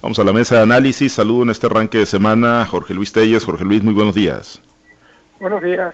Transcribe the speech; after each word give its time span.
Vamos 0.00 0.20
a 0.20 0.22
la 0.22 0.32
mesa 0.32 0.54
de 0.54 0.62
análisis. 0.62 1.14
Saludo 1.14 1.42
en 1.42 1.50
este 1.50 1.66
arranque 1.66 1.98
de 1.98 2.06
semana 2.06 2.64
Jorge 2.66 2.94
Luis 2.94 3.10
Telles. 3.10 3.44
Jorge 3.44 3.64
Luis, 3.64 3.82
muy 3.82 3.92
buenos 3.94 4.14
días. 4.14 4.62
Buenos 5.40 5.60
días, 5.60 5.92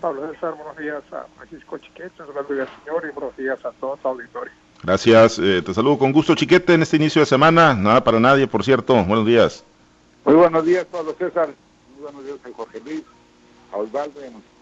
Pablo 0.00 0.32
César. 0.32 0.54
Buenos 0.54 0.78
días 0.78 1.02
a 1.12 1.26
Francisco 1.36 1.76
Chiquete, 1.76 2.22
buenos 2.24 2.48
días, 2.48 2.66
señor, 2.82 3.04
y 3.06 3.12
buenos 3.12 3.36
días 3.36 3.58
a 3.62 3.70
todos 3.72 3.98
los 3.98 4.06
auditores. 4.06 4.54
Gracias. 4.82 5.38
Eh, 5.38 5.60
te 5.60 5.74
saludo 5.74 5.98
con 5.98 6.12
gusto, 6.12 6.34
Chiquete, 6.34 6.72
en 6.72 6.80
este 6.80 6.96
inicio 6.96 7.20
de 7.20 7.26
semana. 7.26 7.74
Nada 7.74 8.02
para 8.02 8.18
nadie, 8.18 8.46
por 8.46 8.64
cierto. 8.64 8.94
Buenos 9.04 9.26
días. 9.26 9.62
Muy 10.24 10.34
buenos 10.34 10.64
días, 10.64 10.86
Pablo 10.86 11.14
César. 11.18 11.50
Muy 11.94 12.04
buenos 12.04 12.24
días 12.24 12.38
a 12.46 12.56
Jorge 12.56 12.80
Luis, 12.80 13.02
a 13.70 13.76
Osvaldo, 13.76 14.18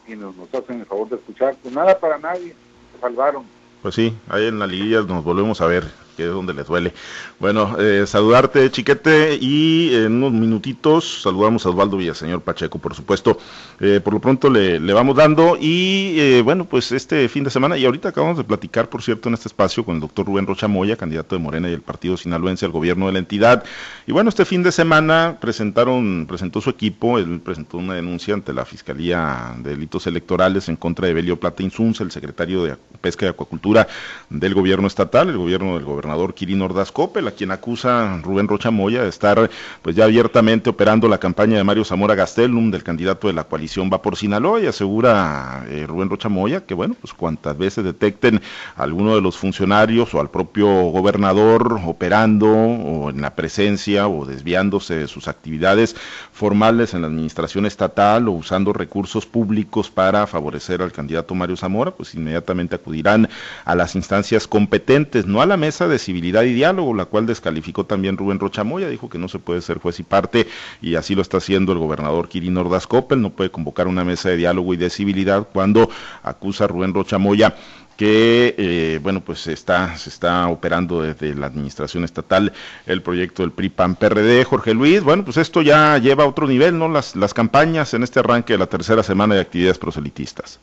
y 0.09 0.17
nos, 0.17 0.35
nos 0.35 0.53
hacen 0.53 0.81
el 0.81 0.87
favor 0.87 1.09
de 1.11 1.15
escuchar. 1.15 1.55
Pues 1.63 1.73
nada 1.73 1.97
para 1.97 2.19
nadie. 2.19 2.57
Se 2.93 3.01
salvaron. 3.01 3.45
Pues 3.83 3.95
sí, 3.95 4.13
ahí 4.29 4.49
en 4.49 4.59
la 4.59 4.67
liguilla 4.67 5.03
nos 5.03 5.23
volvemos 5.23 5.61
a 5.61 5.67
ver 5.67 5.85
que 6.21 6.27
es 6.27 6.33
donde 6.33 6.53
les 6.53 6.67
duele. 6.67 6.93
Bueno, 7.39 7.77
eh, 7.79 8.05
saludarte, 8.07 8.71
Chiquete, 8.71 9.39
y 9.41 9.95
en 9.95 10.23
unos 10.23 10.33
minutitos 10.33 11.23
saludamos 11.23 11.65
a 11.65 11.71
Osvaldo 11.71 11.97
Villaseñor 11.97 12.43
Pacheco, 12.43 12.79
por 12.79 12.95
supuesto. 12.95 13.39
Eh, 13.81 14.01
por 14.05 14.13
lo 14.13 14.21
pronto 14.21 14.51
le, 14.51 14.79
vamos 14.93 15.17
dando, 15.17 15.57
y 15.59 16.17
eh, 16.19 16.43
bueno, 16.43 16.67
pues 16.67 16.93
este 16.93 17.27
fin 17.31 17.43
de 17.43 17.51
semana, 17.51 17.79
y 17.79 17.87
ahorita 17.87 18.11
acabamos 18.11 18.37
de 18.37 18.45
platicar, 18.45 18.91
por 18.91 19.03
cierto, 19.03 19.31
en 19.31 19.35
este 19.35 19.49
espacio 19.49 19.83
con 19.83 19.95
el 19.95 20.01
doctor 20.03 20.27
Rubén 20.27 20.47
Rocha 20.47 20.69
Moya, 20.69 20.97
candidato 20.97 21.35
de 21.35 21.41
Morena 21.41 21.71
y 21.71 21.73
el 21.73 21.81
Partido 21.81 22.19
Sinaloense 22.19 22.67
al 22.67 22.73
gobierno 22.73 23.07
de 23.07 23.13
la 23.13 23.19
entidad. 23.19 23.65
Y 24.07 24.13
bueno, 24.13 24.29
este 24.29 24.45
fin 24.45 24.63
de 24.63 24.73
semana 24.73 25.39
presentaron, 25.41 26.27
presentó 26.29 26.61
su 26.61 26.69
equipo, 26.69 27.19
él 27.19 27.41
presentó 27.43 27.79
una 27.79 27.95
denuncia 27.95 28.35
ante 28.35 28.53
la 28.53 28.67
Fiscalía 28.67 29.55
de 29.57 29.71
Delitos 29.71 30.07
Electorales 30.07 30.69
en 30.69 30.77
contra 30.77 31.07
de 31.07 31.15
Belio 31.15 31.41
Plata 31.41 31.63
Insunza, 31.63 32.05
el 32.05 32.11
secretario 32.11 32.65
de 32.65 32.77
Pesca 33.01 33.25
y 33.25 33.29
Acuacultura 33.31 33.89
del 34.29 34.53
gobierno 34.53 34.87
estatal, 34.87 35.31
el 35.31 35.39
gobierno 35.39 35.77
del 35.77 35.85
gobernador 35.85 36.10
gobernador 36.11 36.35
Quirino 36.35 36.65
Ordaz 36.65 36.91
a 36.91 37.31
quien 37.31 37.51
acusa 37.53 38.19
Rubén 38.23 38.49
Rocha 38.49 38.71
Moya 38.71 39.03
de 39.03 39.09
estar 39.09 39.49
pues 39.81 39.95
ya 39.95 40.05
abiertamente 40.05 40.71
operando 40.71 41.09
la 41.09 41.19
campaña 41.19 41.57
de 41.57 41.65
Mario 41.65 41.85
Zamora 41.85 42.15
Gastelum, 42.15 42.71
del 42.71 42.83
candidato 42.83 43.29
de 43.29 43.33
la 43.33 43.45
coalición 43.45 43.91
Va 43.93 44.03
por 44.03 44.17
Sinaloa, 44.17 44.61
y 44.61 44.67
asegura 44.67 45.65
eh, 45.69 45.87
Rubén 45.87 46.11
Rocha 46.11 46.29
Moya 46.29 46.67
que 46.67 46.75
bueno, 46.75 46.97
pues 47.01 47.15
cuantas 47.15 47.57
veces 47.57 47.85
detecten 47.85 48.41
a 48.77 48.83
alguno 48.83 49.15
de 49.15 49.21
los 49.21 49.37
funcionarios 49.37 50.13
o 50.15 50.21
al 50.21 50.31
propio 50.31 50.67
gobernador 50.67 51.81
operando 51.87 52.49
o 52.49 53.11
en 53.11 53.21
la 53.21 53.35
presencia 53.37 54.09
o 54.09 54.25
desviándose 54.25 54.95
de 54.97 55.07
sus 55.07 55.29
actividades 55.29 55.95
formales 56.33 56.95
en 56.95 57.03
la 57.03 57.07
administración 57.07 57.67
estatal 57.67 58.29
o 58.29 58.33
usando 58.33 58.73
recursos 58.73 59.27
públicos 59.27 59.91
para 59.91 60.27
favorecer 60.27 60.83
al 60.83 60.93
candidato 60.93 61.35
Mario 61.35 61.57
Zamora, 61.57 61.93
pues 61.93 62.15
inmediatamente 62.15 62.75
acudirán 62.75 63.29
a 63.65 63.75
las 63.75 63.95
instancias 63.95 64.49
competentes, 64.49 65.27
no 65.27 65.41
a 65.41 65.47
la 65.47 65.57
mesa 65.57 65.87
de 65.87 66.00
civilidad 66.01 66.43
y 66.43 66.53
diálogo, 66.53 66.95
la 66.95 67.05
cual 67.05 67.27
descalificó 67.27 67.85
también 67.85 68.17
Rubén 68.17 68.41
Rochamoya, 68.41 68.89
dijo 68.89 69.09
que 69.09 69.19
no 69.19 69.29
se 69.29 69.39
puede 69.39 69.61
ser 69.61 69.79
juez 69.79 70.01
y 70.01 70.03
parte, 70.03 70.49
y 70.83 70.97
así 70.97 71.15
lo 71.15 71.23
está 71.23 71.37
haciendo 71.37 71.73
el 71.73 71.79
gobernador 71.79 72.29
Quirino 72.29 72.63
Ordaz 72.63 72.87
Coppel, 72.87 73.21
no 73.21 73.31
puede 73.31 73.51
convocar 73.51 73.87
una 73.87 74.05
mesa 74.05 74.31
de 74.31 74.37
diálogo 74.37 74.75
y 74.75 74.77
de 74.77 74.91
civilidad 74.91 75.47
cuando 75.53 75.89
acusa 76.23 76.65
a 76.65 76.69
Rubén 76.69 76.95
Rochamoya 76.95 77.55
que 78.01 78.55
eh, 78.57 78.99
bueno 79.03 79.21
pues 79.21 79.47
está 79.47 79.95
se 79.99 80.09
está 80.09 80.49
operando 80.49 81.03
desde 81.03 81.35
la 81.35 81.49
administración 81.49 82.03
estatal 82.03 82.51
el 82.87 83.03
proyecto 83.03 83.43
del 83.43 83.53
PRI 83.53 83.69
PAN 83.69 83.95
PRD 83.95 84.43
Jorge 84.45 84.73
Luis 84.73 85.03
bueno 85.03 85.23
pues 85.23 85.37
esto 85.37 85.61
ya 85.61 85.99
lleva 85.99 86.25
a 86.25 86.27
otro 86.27 86.47
nivel 86.47 86.79
no 86.79 86.89
las 86.89 87.15
las 87.15 87.35
campañas 87.35 87.93
en 87.93 88.03
este 88.03 88.21
arranque 88.21 88.55
de 88.55 88.59
la 88.59 88.69
tercera 88.69 89.03
semana 89.03 89.35
de 89.35 89.43
actividades 89.43 89.77
proselitistas. 89.77 90.59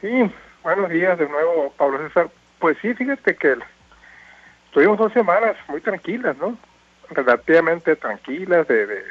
Sí 0.00 0.08
buenos 0.62 0.88
días 0.88 1.18
de 1.18 1.28
nuevo 1.28 1.72
Pablo 1.76 1.98
César. 1.98 2.30
Pues 2.58 2.78
sí 2.80 2.94
fíjate 2.94 3.36
que 3.36 3.56
Tuvimos 4.70 4.98
dos 4.98 5.12
semanas 5.12 5.56
muy 5.68 5.80
tranquilas, 5.80 6.36
¿no? 6.36 6.56
Relativamente 7.10 7.96
tranquilas 7.96 8.68
de, 8.68 9.02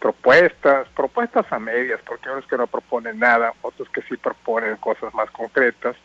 propuestas, 0.00 0.88
propuestas 0.96 1.44
a 1.50 1.58
medias, 1.58 2.00
porque 2.06 2.30
unos 2.30 2.46
que 2.46 2.56
no 2.56 2.66
proponen 2.66 3.18
nada, 3.18 3.52
otros 3.62 3.88
que 3.90 4.02
sí 4.02 4.16
proponen 4.16 4.76
cosas 4.76 5.12
más 5.14 5.30
concretas. 5.30 5.96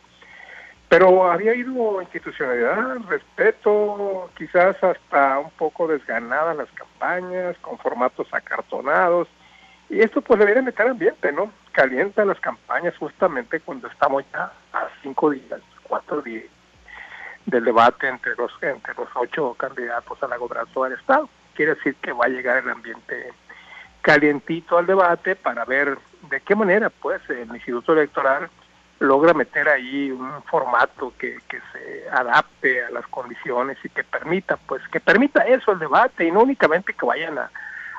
Pero 0.90 1.32
había 1.32 1.54
ido 1.54 2.02
institucionalidad, 2.02 2.98
respeto, 3.08 4.30
quizás 4.38 4.82
hasta 4.84 5.40
un 5.40 5.52
poco 5.52 5.88
desganadas 5.88 6.58
las 6.58 6.72
campañas, 6.72 7.58
con 7.60 7.78
formatos 7.78 8.28
acartonados. 8.34 9.28
Y 9.90 10.02
esto 10.02 10.22
pues 10.22 10.40
debería 10.40 10.62
meter 10.62 10.88
ambiente, 10.88 11.32
¿no? 11.32 11.52
Calienta 11.72 12.26
las 12.26 12.40
campañas 12.40 12.98
justamente 12.98 13.60
cuando 13.62 13.88
estamos 13.88 14.24
ya 14.34 14.52
a 14.74 14.88
cinco 15.02 15.30
días, 15.30 15.62
cuatro 15.84 16.22
días 16.22 16.46
del 17.50 17.66
debate 17.66 18.08
entre 18.08 18.36
los 18.36 18.52
entre 18.62 18.94
los 18.96 19.10
ocho 19.16 19.54
candidatos 19.56 20.22
a 20.22 20.28
la 20.28 20.38
gobernación 20.38 20.90
del 20.90 21.00
estado. 21.00 21.30
Quiere 21.54 21.76
decir 21.76 21.96
que 21.96 22.14
va 22.14 22.26
a 22.26 22.30
llegar 22.30 22.58
el 22.58 22.70
ambiente 22.70 23.34
calientito 24.02 24.78
al 24.78 24.86
debate 24.86 25.36
para 25.36 25.66
ver 25.66 25.98
de 26.30 26.42
qué 26.42 26.56
manera 26.56 26.90
pues 26.90 27.22
el 27.30 27.54
Instituto 27.54 27.94
Electoral 27.94 28.50
logra 29.00 29.34
meter 29.34 29.70
ahí 29.70 30.12
un 30.12 30.44
formato 30.44 31.14
que, 31.18 31.38
que 31.48 31.60
se 31.72 32.10
adapte 32.12 32.84
a 32.84 32.92
las 32.92 33.08
condiciones 33.08 33.78
y 33.84 33.90
que 33.90 34.04
permita 34.04 34.58
pues 34.58 34.86
que 34.90 35.00
permita 35.00 35.44
eso 35.44 35.72
el 35.72 35.80
debate 35.80 36.26
y 36.26 36.32
no 36.32 36.42
únicamente 36.42 36.94
que 36.94 37.06
vayan 37.06 37.38
a, 37.38 37.50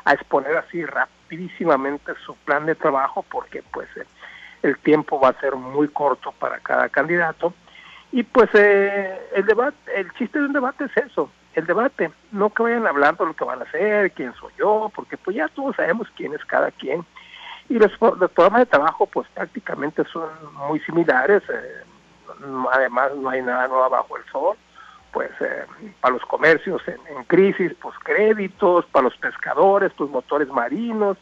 a 0.04 0.12
exponer 0.12 0.56
así 0.56 0.84
rapidísimamente 0.84 2.12
su 2.24 2.34
plan 2.36 2.66
de 2.66 2.74
trabajo 2.74 3.24
porque 3.30 3.62
pues 3.72 3.88
el 4.62 4.76
tiempo 4.78 5.18
va 5.18 5.30
a 5.30 5.40
ser 5.40 5.56
muy 5.56 5.88
corto 5.88 6.32
para 6.32 6.58
cada 6.58 6.88
candidato 6.88 7.54
y 8.12 8.22
pues 8.24 8.50
eh, 8.54 9.18
el 9.34 9.46
debate, 9.46 9.76
el 9.94 10.12
chiste 10.14 10.38
de 10.38 10.46
un 10.46 10.52
debate 10.52 10.84
es 10.84 10.96
eso, 10.96 11.30
el 11.54 11.66
debate, 11.66 12.10
no 12.32 12.50
que 12.50 12.62
vayan 12.62 12.86
hablando 12.86 13.24
lo 13.24 13.34
que 13.34 13.44
van 13.44 13.60
a 13.60 13.64
hacer, 13.64 14.12
quién 14.12 14.34
soy 14.34 14.52
yo, 14.58 14.90
porque 14.94 15.16
pues 15.16 15.36
ya 15.36 15.48
todos 15.48 15.76
sabemos 15.76 16.08
quién 16.16 16.34
es 16.34 16.44
cada 16.44 16.70
quien. 16.70 17.04
Y 17.68 17.74
los, 17.74 17.92
los 18.00 18.30
programas 18.32 18.62
de 18.62 18.66
trabajo 18.66 19.06
pues 19.06 19.28
prácticamente 19.28 20.04
son 20.12 20.28
muy 20.68 20.80
similares, 20.80 21.42
eh, 21.48 21.84
además 22.72 23.12
no 23.16 23.30
hay 23.30 23.42
nada 23.42 23.68
nuevo 23.68 23.88
bajo 23.88 24.16
el 24.16 24.24
sol, 24.24 24.56
pues 25.12 25.30
eh, 25.40 25.66
para 26.00 26.14
los 26.14 26.24
comercios 26.24 26.82
en, 26.88 27.24
crisis, 27.24 27.72
pues 27.80 27.96
créditos, 28.02 28.86
para 28.86 29.04
los 29.04 29.16
pescadores, 29.16 29.92
pues 29.96 30.10
motores 30.10 30.48
marinos, 30.48 31.16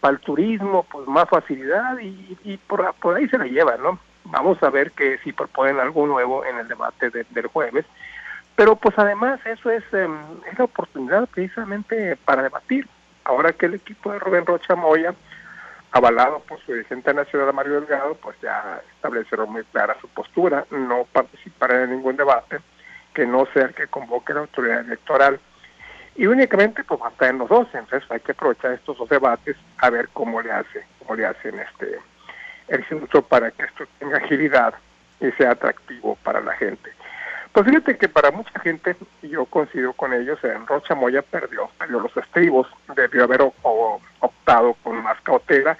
para 0.00 0.14
el 0.14 0.20
turismo, 0.20 0.84
pues 0.84 1.08
más 1.08 1.28
facilidad 1.28 1.98
y, 1.98 2.38
y 2.44 2.56
por, 2.56 2.92
por 2.94 3.16
ahí 3.16 3.28
se 3.28 3.38
la 3.38 3.46
llevan, 3.46 3.82
¿no? 3.82 3.98
Vamos 4.24 4.62
a 4.62 4.70
ver 4.70 4.92
que 4.92 5.18
si 5.18 5.32
proponen 5.32 5.80
algo 5.80 6.06
nuevo 6.06 6.44
en 6.44 6.58
el 6.58 6.68
debate 6.68 7.10
del 7.10 7.46
jueves. 7.46 7.84
Pero 8.56 8.76
pues 8.76 8.98
además 8.98 9.40
eso 9.46 9.70
es, 9.70 9.82
em, 9.92 10.18
es 10.50 10.58
la 10.58 10.64
oportunidad 10.64 11.26
precisamente 11.28 12.16
para 12.16 12.42
debatir. 12.42 12.86
Ahora 13.24 13.52
que 13.52 13.66
el 13.66 13.74
equipo 13.74 14.12
de 14.12 14.18
Rubén 14.18 14.44
Rocha 14.44 14.74
Moya, 14.74 15.14
avalado 15.92 16.40
por 16.40 16.60
su 16.60 16.72
dirigente 16.72 17.12
nacional 17.14 17.54
Mario 17.54 17.80
Delgado, 17.80 18.14
pues 18.16 18.36
ya 18.42 18.82
establecieron 18.94 19.50
muy 19.50 19.64
clara 19.64 19.96
su 20.00 20.08
postura, 20.08 20.66
no 20.70 21.06
participar 21.12 21.72
en 21.72 21.90
ningún 21.90 22.16
debate 22.16 22.58
que 23.14 23.26
no 23.26 23.46
sea 23.52 23.68
que 23.68 23.86
convoque 23.88 24.34
la 24.34 24.40
autoridad 24.40 24.80
electoral. 24.80 25.40
Y 26.16 26.26
únicamente 26.26 26.84
pues 26.84 27.00
hasta 27.02 27.28
en 27.28 27.38
los 27.38 27.48
dos, 27.48 27.66
entonces 27.72 28.08
hay 28.10 28.20
que 28.20 28.32
aprovechar 28.32 28.72
estos 28.72 28.98
dos 28.98 29.08
debates 29.08 29.56
a 29.78 29.90
ver 29.90 30.08
cómo 30.12 30.42
le 30.42 30.52
hace, 30.52 30.84
cómo 30.98 31.14
le 31.14 31.26
hacen 31.26 31.58
este 31.58 31.98
el 32.70 32.80
instituto 32.80 33.20
para 33.22 33.50
que 33.50 33.64
esto 33.64 33.84
tenga 33.98 34.16
agilidad 34.16 34.74
y 35.20 35.30
sea 35.32 35.50
atractivo 35.50 36.16
para 36.22 36.40
la 36.40 36.54
gente. 36.54 36.90
Pues 37.52 37.66
fíjate 37.66 37.98
que 37.98 38.08
para 38.08 38.30
mucha 38.30 38.58
gente, 38.60 38.96
y 39.22 39.28
yo 39.28 39.44
coincido 39.44 39.92
con 39.92 40.14
ellos, 40.14 40.38
en 40.44 40.66
Rocha 40.66 40.94
Moya 40.94 41.20
perdió, 41.20 41.68
perdió 41.78 41.98
los 41.98 42.16
estribos, 42.16 42.68
debió 42.94 43.24
haber 43.24 43.42
optado 44.20 44.74
con 44.84 45.02
más 45.02 45.20
cautela, 45.22 45.76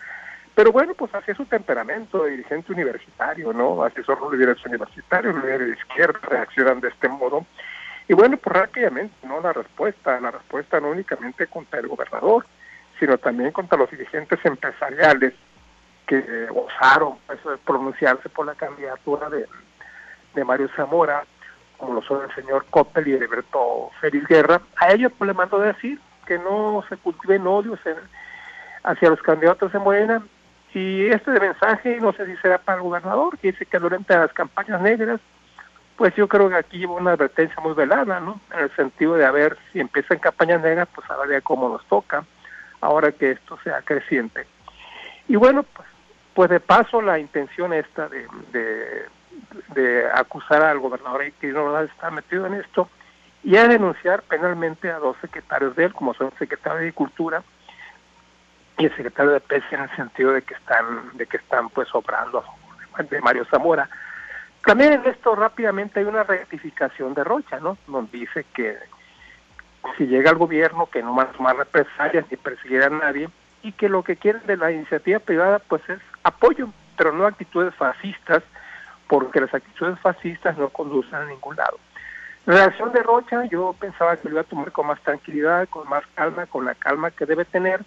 pero 0.57 0.73
bueno, 0.73 0.95
pues 0.95 1.13
es 1.27 1.37
su 1.37 1.47
temperamento 1.47 2.25
de 2.25 2.33
dirigente 2.33 2.73
universitario, 2.73 3.53
¿no? 3.53 3.85
Asesor 3.85 4.31
de 4.31 4.37
líderes 4.37 4.67
universitarios, 4.67 5.35
líderes 5.37 5.69
de 5.69 5.75
izquierda 5.75 6.19
reaccionan 6.29 6.81
de 6.81 6.89
este 6.89 7.09
modo. 7.09 7.47
Y 8.09 8.15
bueno, 8.15 8.37
pues 8.37 8.57
rápidamente, 8.57 9.15
¿no? 9.27 9.41
La 9.41 9.53
respuesta, 9.53 10.21
la 10.21 10.33
respuesta 10.33 10.81
no 10.81 10.91
únicamente 10.91 11.47
contra 11.47 11.79
el 11.79 11.87
gobernador, 11.87 12.45
sino 12.99 13.17
también 13.17 13.53
contra 13.53 13.79
los 13.79 13.89
dirigentes 13.91 14.41
empresariales 14.45 15.35
que 16.11 16.49
osaron 16.53 17.19
pues, 17.25 17.39
pronunciarse 17.65 18.29
por 18.29 18.45
la 18.45 18.57
candidatura 18.57 19.31
de, 19.31 19.47
Mario 20.45 20.69
Zamora, 20.75 21.25
como 21.77 21.95
lo 21.95 22.03
son 22.03 22.25
el 22.25 22.35
señor 22.35 22.67
Coppel 22.71 23.07
y 23.07 23.15
Heriberto 23.15 23.91
Félix 24.01 24.27
Guerra, 24.27 24.61
a 24.77 24.91
ellos 24.91 25.13
pues, 25.17 25.29
le 25.29 25.35
mando 25.35 25.61
decir 25.61 26.01
que 26.27 26.37
no 26.37 26.83
se 26.89 26.97
cultiven 26.97 27.47
odios 27.47 27.79
hacia 28.83 29.11
los 29.11 29.23
candidatos 29.23 29.73
de 29.73 29.79
Morena. 29.79 30.23
Y 30.75 31.07
este 31.07 31.31
mensaje, 31.33 32.01
no 32.01 32.13
sé 32.13 32.27
si 32.27 32.37
será 32.39 32.59
para 32.59 32.79
el 32.79 32.85
gobernador, 32.85 33.39
que 33.39 33.53
dice 33.53 33.67
que 33.67 33.79
durante 33.79 34.17
las 34.17 34.33
campañas 34.33 34.81
negras, 34.81 35.21
pues 35.97 36.15
yo 36.17 36.27
creo 36.27 36.49
que 36.49 36.57
aquí 36.57 36.79
lleva 36.79 36.95
una 36.95 37.13
advertencia 37.13 37.57
muy 37.63 37.75
velada, 37.75 38.19
¿no? 38.19 38.41
En 38.53 38.61
el 38.65 38.77
sentido 38.77 39.15
de 39.15 39.27
a 39.27 39.31
ver 39.31 39.57
si 39.73 39.81
empiezan 39.81 40.19
campañas 40.19 40.61
negras, 40.61 40.89
pues 40.93 41.09
a 41.11 41.17
ver 41.27 41.43
cómo 41.43 41.69
nos 41.69 41.85
toca, 41.87 42.25
ahora 42.81 43.13
que 43.13 43.33
esto 43.33 43.59
sea 43.63 43.83
creciente. 43.83 44.47
Y 45.29 45.37
bueno, 45.37 45.63
pues 45.63 45.89
pues 46.35 46.51
de 46.51 46.61
paso 46.61 47.03
la 47.03 47.19
intención 47.19 47.73
esta 47.73 48.09
de, 48.09 48.27
de, 49.75 50.07
acusar 50.15 50.63
al 50.63 50.79
gobernador 50.79 51.31
que 51.41 51.49
no 51.49 51.79
está 51.81 52.11
metido 52.11 52.47
en 52.47 52.55
esto 52.55 52.89
y 53.43 53.57
a 53.57 53.67
denunciar 53.67 54.23
penalmente 54.23 54.91
a 54.91 54.99
dos 54.99 55.17
secretarios 55.21 55.75
de 55.77 55.85
él, 55.85 55.95
como 55.95 56.15
son 56.15 56.29
el 56.29 56.39
secretario 56.39 56.79
de 56.79 56.85
Agricultura 56.85 57.43
y 58.79 58.85
el 58.87 58.97
secretario 58.97 59.33
de 59.33 59.41
Pesca 59.41 59.77
en 59.77 59.83
el 59.83 59.97
sentido 59.97 60.33
de 60.33 60.43
que 60.43 60.55
están 60.55 61.17
de 61.17 61.27
que 61.27 61.39
están 61.39 61.69
pues 61.71 61.89
obrando 61.95 62.39
a 62.39 62.43
favor 62.43 63.09
de 63.09 63.21
Mario 63.21 63.45
Zamora. 63.51 63.89
También 64.65 64.93
en 64.93 65.07
esto 65.07 65.35
rápidamente 65.35 66.01
hay 66.01 66.07
una 66.07 66.23
rectificación 66.23 67.15
de 67.15 67.25
Rocha, 67.25 67.61
¿no? 67.61 67.79
Donde 67.87 68.19
dice 68.19 68.45
que 68.53 68.77
si 69.97 70.07
llega 70.07 70.31
al 70.31 70.37
gobierno 70.37 70.87
que 70.87 71.03
no 71.03 71.15
va 71.17 71.23
a 71.25 71.53
represalias 71.55 72.27
ni 72.31 72.37
perseguir 72.37 72.83
a 72.83 72.91
nadie 72.91 73.31
y 73.63 73.73
que 73.73 73.89
lo 73.89 74.03
que 74.03 74.17
quieren 74.17 74.47
de 74.47 74.57
la 74.57 74.71
iniciativa 74.71 75.19
privada 75.19 75.59
pues 75.61 75.83
es 75.89 76.01
apoyo, 76.23 76.69
pero 76.97 77.13
no 77.13 77.27
actitudes 77.27 77.75
fascistas, 77.75 78.43
porque 79.09 79.41
las 79.41 79.53
actitudes 79.53 79.99
fascistas 80.01 80.57
no 80.57 80.69
conducen 80.69 81.15
a 81.15 81.25
ningún 81.25 81.57
lado. 81.57 81.79
La 82.47 82.55
reacción 82.55 82.93
de 82.93 83.03
Rocha 83.03 83.45
yo 83.47 83.75
pensaba 83.79 84.17
que 84.17 84.29
lo 84.29 84.35
iba 84.35 84.41
a 84.43 84.45
tomar 84.45 84.73
con 84.73 84.87
más 84.87 85.01
tranquilidad, 85.03 85.69
con 85.69 85.89
más 85.89 86.05
calma, 86.15 86.47
con 86.47 86.65
la 86.65 86.75
calma 86.75 87.11
que 87.11 87.27
debe 87.27 87.45
tener 87.45 87.81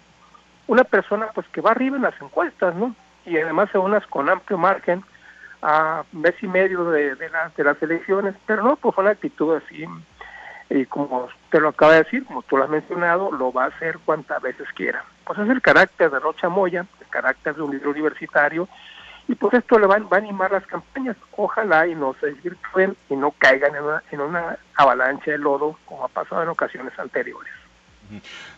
una 0.66 0.84
persona 0.84 1.28
pues 1.34 1.46
que 1.48 1.60
va 1.60 1.72
arriba 1.72 1.96
en 1.96 2.02
las 2.02 2.20
encuestas, 2.20 2.74
¿no? 2.74 2.94
Y 3.26 3.36
además 3.38 3.68
se 3.72 3.78
unas 3.78 4.06
con 4.06 4.28
amplio 4.28 4.58
margen 4.58 5.02
a 5.62 6.04
mes 6.12 6.34
y 6.42 6.46
medio 6.46 6.84
de, 6.90 7.14
de, 7.16 7.30
de 7.56 7.64
las 7.64 7.82
elecciones, 7.82 8.34
pero 8.46 8.62
no, 8.62 8.76
pues 8.76 8.94
fue 8.94 9.02
una 9.02 9.12
actitud 9.12 9.56
así 9.56 9.86
y 10.70 10.86
como 10.86 11.28
te 11.50 11.60
lo 11.60 11.68
acaba 11.68 11.92
de 11.92 12.04
decir, 12.04 12.24
como 12.24 12.42
tú 12.42 12.56
lo 12.56 12.64
has 12.64 12.70
mencionado, 12.70 13.30
lo 13.30 13.52
va 13.52 13.64
a 13.64 13.68
hacer 13.68 13.98
cuantas 14.04 14.40
veces 14.42 14.66
quiera. 14.74 15.04
Pues 15.24 15.38
es 15.38 15.48
el 15.48 15.62
carácter 15.62 16.10
de 16.10 16.18
Rocha 16.18 16.48
Moya, 16.48 16.86
carácter 17.14 17.54
de 17.54 17.62
un 17.62 17.70
líder 17.70 17.88
universitario, 17.88 18.68
y 19.28 19.34
pues 19.36 19.54
esto 19.54 19.78
le 19.78 19.86
va, 19.86 19.98
va, 19.98 20.16
a 20.16 20.20
animar 20.20 20.50
las 20.50 20.66
campañas. 20.66 21.16
Ojalá 21.36 21.86
y 21.86 21.94
no 21.94 22.14
se 22.20 22.26
desvirtúen 22.26 22.96
y 23.08 23.16
no 23.16 23.30
caigan 23.38 23.74
en 23.74 23.84
una, 23.84 24.02
en 24.10 24.20
una 24.20 24.58
avalancha 24.76 25.30
de 25.30 25.38
lodo 25.38 25.78
como 25.86 26.04
ha 26.04 26.08
pasado 26.08 26.42
en 26.42 26.48
ocasiones 26.48 26.92
anteriores. 26.98 27.52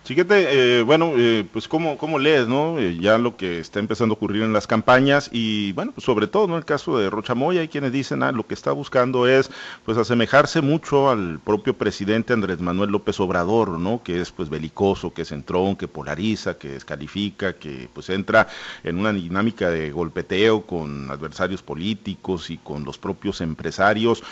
Chiquete, 0.06 0.78
eh, 0.78 0.82
bueno, 0.82 1.14
eh, 1.16 1.44
pues 1.52 1.66
¿cómo, 1.66 1.98
cómo 1.98 2.20
lees, 2.20 2.46
¿no? 2.46 2.78
Eh, 2.78 2.96
ya 3.00 3.18
lo 3.18 3.36
que 3.36 3.58
está 3.58 3.80
empezando 3.80 4.12
a 4.12 4.16
ocurrir 4.16 4.42
en 4.42 4.52
las 4.52 4.68
campañas 4.68 5.28
y 5.32 5.72
bueno, 5.72 5.90
pues 5.92 6.04
sobre 6.04 6.28
todo, 6.28 6.46
¿no? 6.46 6.56
El 6.56 6.64
caso 6.64 6.96
de 6.98 7.10
Rochamoya, 7.10 7.60
hay 7.60 7.66
quienes 7.66 7.90
dicen, 7.90 8.22
ah, 8.22 8.30
lo 8.30 8.46
que 8.46 8.54
está 8.54 8.70
buscando 8.70 9.26
es 9.26 9.50
pues 9.84 9.98
asemejarse 9.98 10.60
mucho 10.60 11.10
al 11.10 11.40
propio 11.40 11.76
presidente 11.76 12.32
Andrés 12.32 12.60
Manuel 12.60 12.90
López 12.90 13.18
Obrador, 13.18 13.80
¿no? 13.80 14.00
Que 14.04 14.20
es 14.20 14.30
pues 14.30 14.48
belicoso, 14.48 15.12
que 15.12 15.22
es 15.22 15.32
entrón, 15.32 15.74
que 15.74 15.88
polariza, 15.88 16.56
que 16.56 16.68
descalifica, 16.68 17.54
que 17.54 17.88
pues 17.92 18.08
entra 18.08 18.46
en 18.84 18.98
una 18.98 19.12
dinámica 19.12 19.70
de 19.70 19.90
golpeteo 19.90 20.62
con 20.62 21.10
adversarios 21.10 21.62
políticos 21.62 22.50
y 22.50 22.58
con 22.58 22.84
los 22.84 22.96
propios 22.98 23.40
empresarios, 23.40 24.22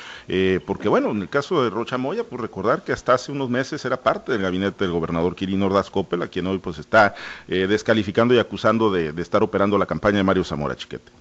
porque 0.66 0.88
bueno, 0.88 1.10
en 1.10 1.22
el 1.22 1.28
caso 1.28 1.64
de 1.64 1.70
Rochamoya, 1.70 2.22
pues 2.24 2.40
recordar 2.40 2.84
que 2.84 2.92
hasta 2.92 3.14
hace 3.14 3.32
unos 3.32 3.50
meses 3.50 3.84
era 3.84 4.00
parte 4.00 4.32
del 4.32 4.42
gabinete 4.42 4.84
del 4.84 4.92
gobernador 5.04 5.36
Quirino 5.36 5.66
Ordaz 5.66 5.90
Coppel, 5.90 6.22
a 6.22 6.28
quien 6.28 6.46
hoy 6.46 6.58
pues 6.58 6.78
está 6.78 7.14
eh, 7.46 7.66
descalificando 7.66 8.34
y 8.34 8.38
acusando 8.38 8.90
de, 8.90 9.12
de, 9.12 9.22
estar 9.22 9.42
operando 9.42 9.76
la 9.76 9.86
campaña 9.86 10.16
de 10.16 10.24
Mario 10.24 10.44
Zamora 10.44 10.74
Chiquete. 10.74 11.12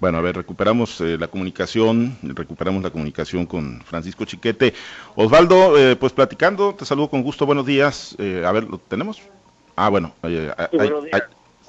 Bueno, 0.00 0.18
a 0.18 0.20
ver, 0.20 0.36
recuperamos 0.36 1.00
eh, 1.00 1.16
la 1.18 1.26
comunicación, 1.26 2.16
recuperamos 2.22 2.84
la 2.84 2.90
comunicación 2.90 3.46
con 3.46 3.80
Francisco 3.80 4.24
Chiquete. 4.24 4.72
Osvaldo, 5.16 5.76
eh, 5.76 5.96
pues 5.96 6.12
platicando, 6.12 6.74
te 6.74 6.84
saludo 6.84 7.10
con 7.10 7.22
gusto, 7.22 7.46
buenos 7.46 7.66
días. 7.66 8.14
Eh, 8.18 8.44
a 8.46 8.52
ver, 8.52 8.64
¿lo 8.64 8.78
tenemos? 8.78 9.20
Ah, 9.74 9.88
bueno, 9.88 10.14
días. 10.22 10.54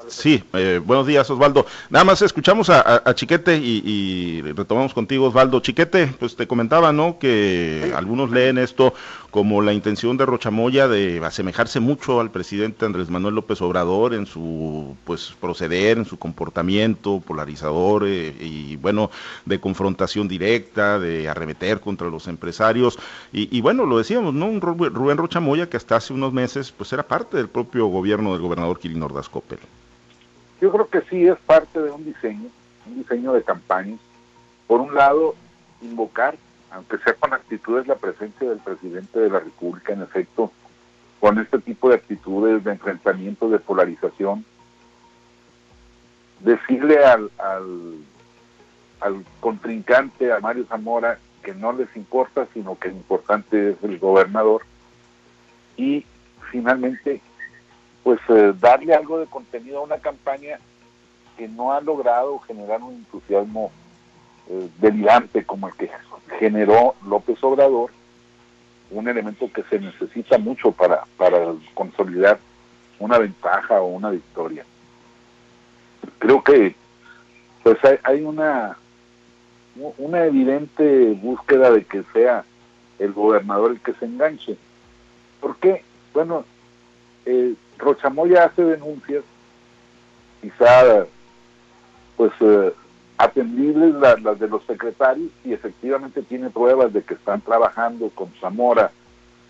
Sí, 0.09 0.43
eh, 0.53 0.81
buenos 0.83 1.05
días 1.05 1.29
Osvaldo. 1.29 1.65
Nada 1.89 2.03
más 2.03 2.21
escuchamos 2.21 2.69
a, 2.69 3.13
Chiquete 3.13 3.57
y, 3.57 4.41
retomamos 4.41 4.93
contigo 4.93 5.27
Osvaldo. 5.27 5.59
Chiquete, 5.59 6.07
pues 6.19 6.35
te 6.35 6.47
comentaba, 6.47 6.91
¿no? 6.91 7.19
Que 7.19 7.93
algunos 7.95 8.31
leen 8.31 8.57
esto 8.57 8.93
como 9.29 9.61
la 9.61 9.73
intención 9.73 10.17
de 10.17 10.25
Rochamoya 10.25 10.87
de 10.87 11.23
asemejarse 11.23 11.79
mucho 11.79 12.19
al 12.19 12.31
presidente 12.31 12.85
Andrés 12.85 13.09
Manuel 13.11 13.35
López 13.35 13.61
Obrador 13.61 14.15
en 14.15 14.25
su 14.25 14.95
pues 15.05 15.33
proceder, 15.39 15.99
en 15.99 16.05
su 16.05 16.17
comportamiento 16.17 17.19
polarizador 17.19 18.07
eh, 18.07 18.33
y 18.39 18.75
bueno, 18.77 19.11
de 19.45 19.59
confrontación 19.59 20.27
directa, 20.27 20.97
de 20.97 21.29
arremeter 21.29 21.79
contra 21.79 22.09
los 22.09 22.27
empresarios. 22.27 22.97
Y, 23.31 23.55
y, 23.55 23.61
bueno, 23.61 23.85
lo 23.85 23.99
decíamos, 23.99 24.33
¿no? 24.33 24.47
Un 24.47 24.61
Rubén 24.61 25.17
Rochamoya 25.17 25.69
que 25.69 25.77
hasta 25.77 25.97
hace 25.97 26.13
unos 26.13 26.33
meses 26.33 26.71
pues 26.71 26.91
era 26.93 27.03
parte 27.03 27.37
del 27.37 27.49
propio 27.49 27.85
gobierno 27.87 28.33
del 28.33 28.41
gobernador 28.41 28.79
Quirino 28.79 29.05
Ordaz 29.05 29.29
Coppel. 29.29 29.59
Yo 30.61 30.71
creo 30.71 30.89
que 30.89 31.01
sí 31.09 31.27
es 31.27 31.37
parte 31.39 31.81
de 31.81 31.91
un 31.91 32.03
diseño, 32.03 32.49
un 32.85 32.95
diseño 32.95 33.33
de 33.33 33.43
campañas. 33.43 33.99
Por 34.67 34.81
un 34.81 34.93
lado, 34.93 35.35
invocar, 35.81 36.35
aunque 36.71 36.97
sea 36.99 37.13
con 37.13 37.33
actitudes, 37.33 37.87
la 37.87 37.95
presencia 37.95 38.49
del 38.49 38.59
presidente 38.59 39.19
de 39.19 39.29
la 39.29 39.39
República, 39.39 39.93
en 39.93 40.01
efecto, 40.01 40.51
con 41.19 41.39
este 41.39 41.59
tipo 41.59 41.89
de 41.89 41.95
actitudes 41.95 42.63
de 42.63 42.71
enfrentamiento, 42.71 43.49
de 43.49 43.59
polarización, 43.59 44.45
decirle 46.39 47.03
al, 47.03 47.29
al, 48.99 49.25
contrincante, 49.39 50.31
a 50.31 50.39
Mario 50.39 50.65
Zamora, 50.67 51.19
que 51.43 51.53
no 51.53 51.73
les 51.73 51.93
importa, 51.95 52.47
sino 52.53 52.77
que 52.77 52.89
lo 52.89 52.95
importante 52.95 53.71
es 53.71 53.77
el 53.83 53.97
gobernador, 53.97 54.63
y 55.77 56.05
finalmente 56.51 57.21
pues 58.03 58.19
eh, 58.29 58.53
darle 58.59 58.93
algo 58.93 59.19
de 59.19 59.25
contenido 59.25 59.79
a 59.79 59.83
una 59.83 59.97
campaña 59.97 60.59
que 61.37 61.47
no 61.47 61.73
ha 61.73 61.81
logrado 61.81 62.39
generar 62.39 62.81
un 62.81 62.95
entusiasmo 62.95 63.71
eh, 64.49 64.69
delirante 64.79 65.45
como 65.45 65.67
el 65.67 65.73
que 65.75 65.89
generó 66.39 66.95
López 67.05 67.37
Obrador, 67.43 67.91
un 68.91 69.07
elemento 69.07 69.51
que 69.53 69.63
se 69.63 69.79
necesita 69.79 70.37
mucho 70.37 70.71
para, 70.71 71.05
para 71.17 71.53
consolidar 71.73 72.39
una 72.99 73.17
ventaja 73.17 73.81
o 73.81 73.87
una 73.87 74.09
victoria. 74.09 74.65
Creo 76.17 76.43
que 76.43 76.75
pues 77.63 77.77
hay, 77.83 77.99
hay 78.03 78.21
una 78.21 78.77
una 79.97 80.25
evidente 80.25 81.11
búsqueda 81.13 81.71
de 81.71 81.85
que 81.85 82.03
sea 82.13 82.43
el 82.97 83.13
gobernador 83.13 83.71
el 83.71 83.79
que 83.79 83.93
se 83.93 84.05
enganche. 84.05 84.57
¿Por 85.39 85.55
qué? 85.57 85.83
Bueno, 86.13 86.43
eh, 87.25 87.53
Rochamoya 87.79 88.43
hace 88.43 88.63
denuncias, 88.63 89.23
quizá 90.41 91.05
pues 92.17 92.31
eh, 92.41 92.73
atendibles 93.17 93.95
las, 93.95 94.39
de 94.39 94.47
los 94.47 94.63
secretarios 94.65 95.31
y 95.45 95.53
efectivamente 95.53 96.21
tiene 96.21 96.49
pruebas 96.49 96.91
de 96.91 97.01
que 97.01 97.13
están 97.13 97.41
trabajando 97.41 98.09
con 98.09 98.31
Zamora, 98.41 98.91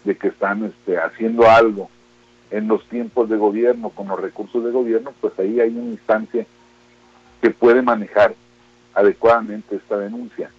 de 0.03 0.15
que 0.15 0.27
están 0.27 0.65
este, 0.65 0.99
haciendo 0.99 1.49
algo 1.49 1.89
en 2.51 2.67
los 2.67 2.83
tiempos 2.87 3.29
de 3.29 3.37
gobierno, 3.37 3.89
con 3.89 4.07
los 4.07 4.19
recursos 4.19 4.63
de 4.63 4.71
gobierno, 4.71 5.13
pues 5.19 5.37
ahí 5.39 5.59
hay 5.59 5.69
una 5.69 5.91
instancia 5.91 6.45
que 7.41 7.49
puede 7.49 7.81
manejar 7.81 8.35
adecuadamente 8.93 9.75
esta 9.75 9.97
denuncia. 9.97 10.51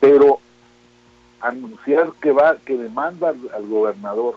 Pero 0.00 0.40
anunciar 1.40 2.12
que 2.20 2.32
va, 2.32 2.56
que 2.64 2.76
demanda 2.76 3.30
al, 3.30 3.40
al 3.54 3.66
gobernador 3.66 4.36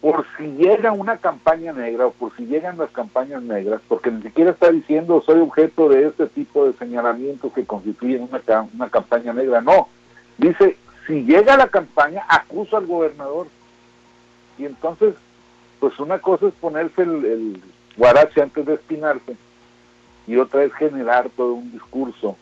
por 0.00 0.26
si 0.36 0.44
llega 0.52 0.92
una 0.92 1.16
campaña 1.18 1.72
negra 1.72 2.06
o 2.06 2.10
por 2.12 2.34
si 2.36 2.46
llegan 2.46 2.78
las 2.78 2.90
campañas 2.90 3.42
negras, 3.42 3.80
porque 3.88 4.10
ni 4.10 4.22
siquiera 4.22 4.50
está 4.50 4.70
diciendo 4.70 5.22
soy 5.24 5.40
objeto 5.40 5.88
de 5.88 6.08
este 6.08 6.26
tipo 6.26 6.66
de 6.66 6.74
señalamientos 6.74 7.52
que 7.52 7.64
constituyen 7.64 8.28
una, 8.30 8.68
una 8.74 8.90
campaña 8.90 9.32
negra, 9.32 9.60
no, 9.60 9.88
dice 10.38 10.76
si 11.06 11.24
llega 11.24 11.56
la 11.56 11.68
campaña 11.68 12.24
acusa 12.28 12.78
al 12.78 12.86
gobernador 12.86 13.46
y 14.58 14.64
entonces 14.66 15.14
pues 15.80 15.98
una 15.98 16.18
cosa 16.18 16.48
es 16.48 16.54
ponerse 16.54 17.02
el, 17.02 17.24
el 17.24 17.62
guarache 17.96 18.42
antes 18.42 18.66
de 18.66 18.74
espinarse 18.74 19.36
y 20.26 20.36
otra 20.36 20.64
es 20.64 20.72
generar 20.74 21.30
todo 21.36 21.54
un 21.54 21.72
discurso 21.72 22.36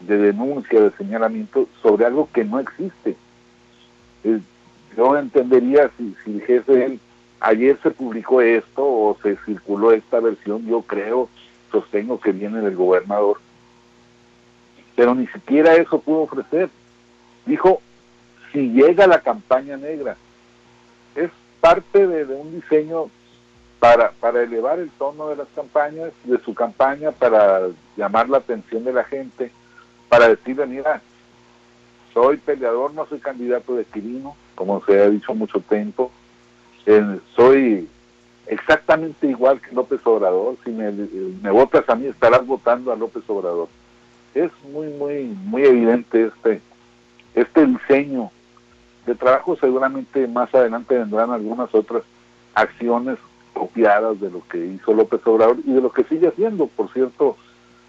de 0.00 0.18
denuncia, 0.18 0.80
de 0.80 0.90
señalamiento 0.92 1.68
sobre 1.82 2.04
algo 2.04 2.28
que 2.32 2.44
no 2.44 2.58
existe. 2.58 3.16
Yo 4.96 5.16
entendería 5.16 5.90
si, 5.96 6.14
si 6.24 6.32
dijese 6.32 6.84
él, 6.84 7.00
ayer 7.40 7.78
se 7.82 7.90
publicó 7.90 8.40
esto 8.40 8.82
o 8.82 9.16
se 9.22 9.36
circuló 9.44 9.92
esta 9.92 10.20
versión, 10.20 10.66
yo 10.66 10.82
creo, 10.82 11.28
sostengo 11.70 12.18
que 12.20 12.32
viene 12.32 12.60
del 12.60 12.76
gobernador, 12.76 13.38
pero 14.94 15.14
ni 15.14 15.26
siquiera 15.28 15.74
eso 15.74 16.00
pudo 16.00 16.22
ofrecer. 16.22 16.70
Dijo, 17.44 17.82
si 18.52 18.70
llega 18.70 19.06
la 19.06 19.20
campaña 19.20 19.76
negra, 19.76 20.16
es 21.14 21.30
parte 21.60 22.06
de, 22.06 22.24
un 22.34 22.60
diseño 22.60 23.10
para, 23.78 24.12
para 24.12 24.42
elevar 24.42 24.78
el 24.78 24.90
tono 24.92 25.28
de 25.28 25.36
las 25.36 25.48
campañas, 25.54 26.12
de 26.24 26.38
su 26.38 26.54
campaña, 26.54 27.12
para 27.12 27.68
llamar 27.96 28.30
la 28.30 28.38
atención 28.38 28.84
de 28.84 28.92
la 28.94 29.04
gente, 29.04 29.52
para 30.08 30.28
decirle, 30.28 30.66
mira, 30.66 31.02
soy 32.14 32.38
peleador, 32.38 32.94
no 32.94 33.06
soy 33.06 33.18
candidato 33.18 33.76
de 33.76 33.84
Quirino, 33.84 34.34
como 34.56 34.82
se 34.84 35.00
ha 35.00 35.08
dicho 35.08 35.32
mucho 35.34 35.60
tiempo. 35.60 36.10
Eh, 36.86 37.20
soy 37.36 37.88
exactamente 38.46 39.28
igual 39.28 39.60
que 39.60 39.74
López 39.74 40.00
Obrador. 40.04 40.56
Si 40.64 40.70
me, 40.70 40.90
me 40.90 41.50
votas 41.50 41.88
a 41.88 41.94
mí, 41.94 42.06
estarás 42.06 42.44
votando 42.44 42.90
a 42.90 42.96
López 42.96 43.22
Obrador. 43.28 43.68
Es 44.34 44.50
muy, 44.72 44.88
muy, 44.88 45.24
muy 45.44 45.62
evidente 45.62 46.26
este, 46.26 46.60
este 47.34 47.66
diseño 47.66 48.32
de 49.06 49.14
trabajo. 49.14 49.56
Seguramente 49.60 50.26
más 50.26 50.52
adelante 50.54 50.98
vendrán 50.98 51.30
algunas 51.30 51.72
otras 51.74 52.02
acciones 52.54 53.18
copiadas 53.52 54.20
de 54.20 54.30
lo 54.30 54.42
que 54.48 54.58
hizo 54.58 54.92
López 54.92 55.20
Obrador 55.26 55.58
y 55.64 55.72
de 55.72 55.80
lo 55.80 55.92
que 55.92 56.04
sigue 56.04 56.28
haciendo. 56.28 56.66
Por 56.66 56.92
cierto, 56.92 57.36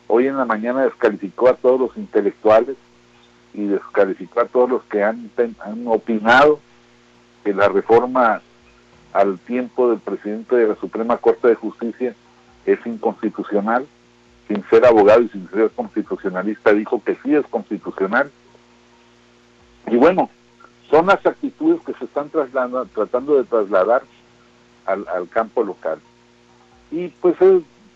hoy 0.07 0.27
en 0.27 0.37
la 0.37 0.45
mañana 0.45 0.83
descalificó 0.83 1.49
a 1.49 1.55
todos 1.55 1.79
los 1.79 1.97
intelectuales 1.97 2.75
y 3.57 3.65
descalificó 3.65 4.41
a 4.41 4.45
todos 4.45 4.69
los 4.69 4.83
que 4.83 5.03
han, 5.03 5.31
han 5.65 5.87
opinado 5.87 6.59
que 7.43 7.53
la 7.55 7.67
reforma 7.67 8.41
al 9.13 9.39
tiempo 9.39 9.89
del 9.89 9.99
presidente 9.99 10.55
de 10.55 10.67
la 10.67 10.75
Suprema 10.75 11.17
Corte 11.17 11.47
de 11.47 11.55
Justicia 11.55 12.15
es 12.67 12.79
inconstitucional. 12.85 13.87
Sin 14.47 14.63
ser 14.69 14.85
abogado 14.85 15.23
y 15.23 15.29
sin 15.29 15.49
ser 15.49 15.71
constitucionalista, 15.71 16.71
dijo 16.71 17.01
que 17.03 17.17
sí 17.23 17.35
es 17.35 17.45
constitucional. 17.47 18.31
Y 19.87 19.95
bueno, 19.95 20.29
son 20.91 21.07
las 21.07 21.25
actitudes 21.25 21.81
que 21.81 21.93
se 21.93 22.05
están 22.05 22.29
tratando 22.29 23.37
de 23.37 23.43
trasladar 23.43 24.03
al, 24.85 25.27
campo 25.29 25.63
local. 25.63 25.99
Y 26.91 27.07
pues 27.07 27.35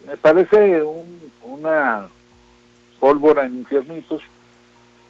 me 0.07 0.17
parece 0.17 0.83
una 1.43 2.07
pólvora 2.99 3.45
en 3.45 3.59
infiernitos 3.59 4.21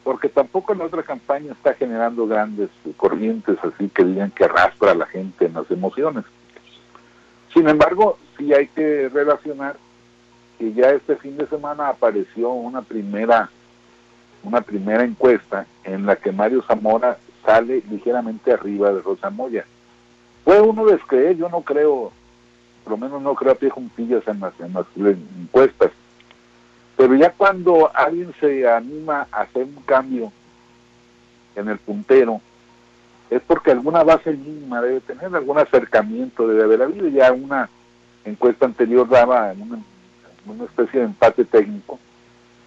porque 0.03 0.29
tampoco 0.29 0.73
la 0.73 0.85
otra 0.85 1.03
campaña 1.03 1.51
está 1.51 1.73
generando 1.73 2.27
grandes 2.27 2.69
corrientes 2.97 3.57
así 3.63 3.89
que 3.89 4.03
digan 4.03 4.31
que 4.31 4.45
arrastra 4.45 4.91
a 4.91 4.95
la 4.95 5.05
gente 5.05 5.45
en 5.45 5.53
las 5.53 5.69
emociones. 5.69 6.25
Sin 7.53 7.67
embargo, 7.67 8.17
sí 8.37 8.53
hay 8.53 8.67
que 8.67 9.09
relacionar 9.09 9.75
que 10.57 10.73
ya 10.73 10.91
este 10.91 11.15
fin 11.17 11.37
de 11.37 11.47
semana 11.47 11.89
apareció 11.89 12.49
una 12.51 12.81
primera 12.81 13.49
una 14.43 14.61
primera 14.61 15.03
encuesta 15.03 15.67
en 15.83 16.05
la 16.05 16.15
que 16.15 16.31
Mario 16.31 16.63
Zamora 16.63 17.17
sale 17.45 17.83
ligeramente 17.89 18.51
arriba 18.51 18.91
de 18.91 19.01
Rosa 19.01 19.29
Moya. 19.29 19.65
Puede 20.43 20.61
uno 20.61 20.85
descreer, 20.85 21.37
yo 21.37 21.49
no 21.49 21.61
creo, 21.61 22.11
por 22.83 22.91
lo 22.91 22.97
menos 22.97 23.21
no 23.21 23.35
creo 23.35 23.51
a 23.51 23.55
pie 23.55 23.69
juntillas 23.69 24.27
en 24.27 24.39
las, 24.39 24.59
en 24.59 24.73
las 24.73 24.85
encuestas, 25.39 25.91
pero 27.01 27.15
ya 27.15 27.31
cuando 27.31 27.89
alguien 27.95 28.31
se 28.39 28.69
anima 28.69 29.27
a 29.31 29.41
hacer 29.41 29.63
un 29.63 29.81
cambio 29.87 30.31
en 31.55 31.67
el 31.67 31.79
puntero, 31.79 32.39
es 33.31 33.41
porque 33.41 33.71
alguna 33.71 34.03
base 34.03 34.29
mínima 34.33 34.83
debe 34.83 34.99
tener, 35.01 35.35
algún 35.35 35.57
acercamiento 35.57 36.47
debe 36.47 36.61
haber 36.61 36.83
habido. 36.83 37.07
Ya 37.07 37.31
una 37.31 37.71
encuesta 38.23 38.67
anterior 38.67 39.09
daba 39.09 39.51
una, 40.45 40.63
especie 40.65 40.99
de 40.99 41.07
empate 41.07 41.43
técnico, 41.43 41.97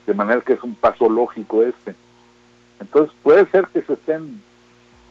de 0.05 0.15
manera 0.15 0.41
que 0.41 0.55
es 0.55 0.63
un 0.65 0.75
paso 0.75 1.09
lógico 1.09 1.63
este. 1.63 1.95
Entonces 2.81 3.15
puede 3.23 3.47
ser 3.53 3.69
que 3.69 3.83
se 3.83 3.93
estén 3.93 4.43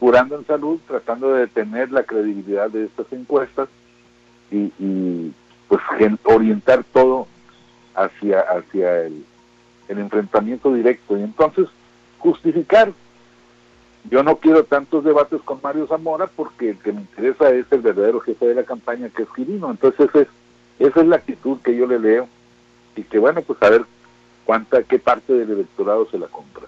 curando 0.00 0.38
en 0.38 0.46
salud, 0.46 0.78
tratando 0.86 1.32
de 1.32 1.46
detener 1.46 1.90
la 1.90 2.02
credibilidad 2.02 2.68
de 2.68 2.84
estas 2.84 3.10
encuestas 3.10 3.70
y, 4.50 4.70
y 4.78 5.32
pues 5.66 5.80
orientar 6.24 6.84
todo 6.92 7.26
hacia, 7.94 8.40
hacia 8.40 9.02
el, 9.02 9.24
enfrentamiento 9.88 10.72
directo. 10.72 11.16
Y 11.16 11.22
entonces, 11.22 11.66
justificar. 12.18 12.92
Yo 14.10 14.22
no 14.22 14.36
quiero 14.36 14.64
tantos 14.64 15.02
debates 15.02 15.40
con 15.42 15.60
Mario 15.62 15.86
Zamora 15.86 16.26
porque 16.26 16.70
el 16.70 16.78
que 16.78 16.92
me 16.92 17.00
interesa 17.00 17.50
es 17.50 17.64
el 17.70 17.80
verdadero 17.80 18.20
jefe 18.20 18.46
de 18.46 18.54
la 18.54 18.64
campaña, 18.64 19.08
que 19.08 19.22
es 19.22 19.28
Quirino. 19.34 19.70
Entonces, 19.70 20.08
esa 20.10 20.20
es, 20.20 20.28
esa 20.78 21.00
es 21.00 21.06
la 21.06 21.16
actitud 21.16 21.58
que 21.60 21.74
yo 21.74 21.86
le 21.86 21.98
leo. 21.98 22.28
Y 22.96 23.02
que, 23.04 23.18
bueno, 23.18 23.40
pues 23.42 23.62
a 23.62 23.70
ver 23.70 23.84
cuánta, 24.44 24.82
qué 24.82 24.98
parte 24.98 25.32
del 25.32 25.50
electorado 25.50 26.06
se 26.10 26.18
la 26.18 26.26
compra. 26.26 26.66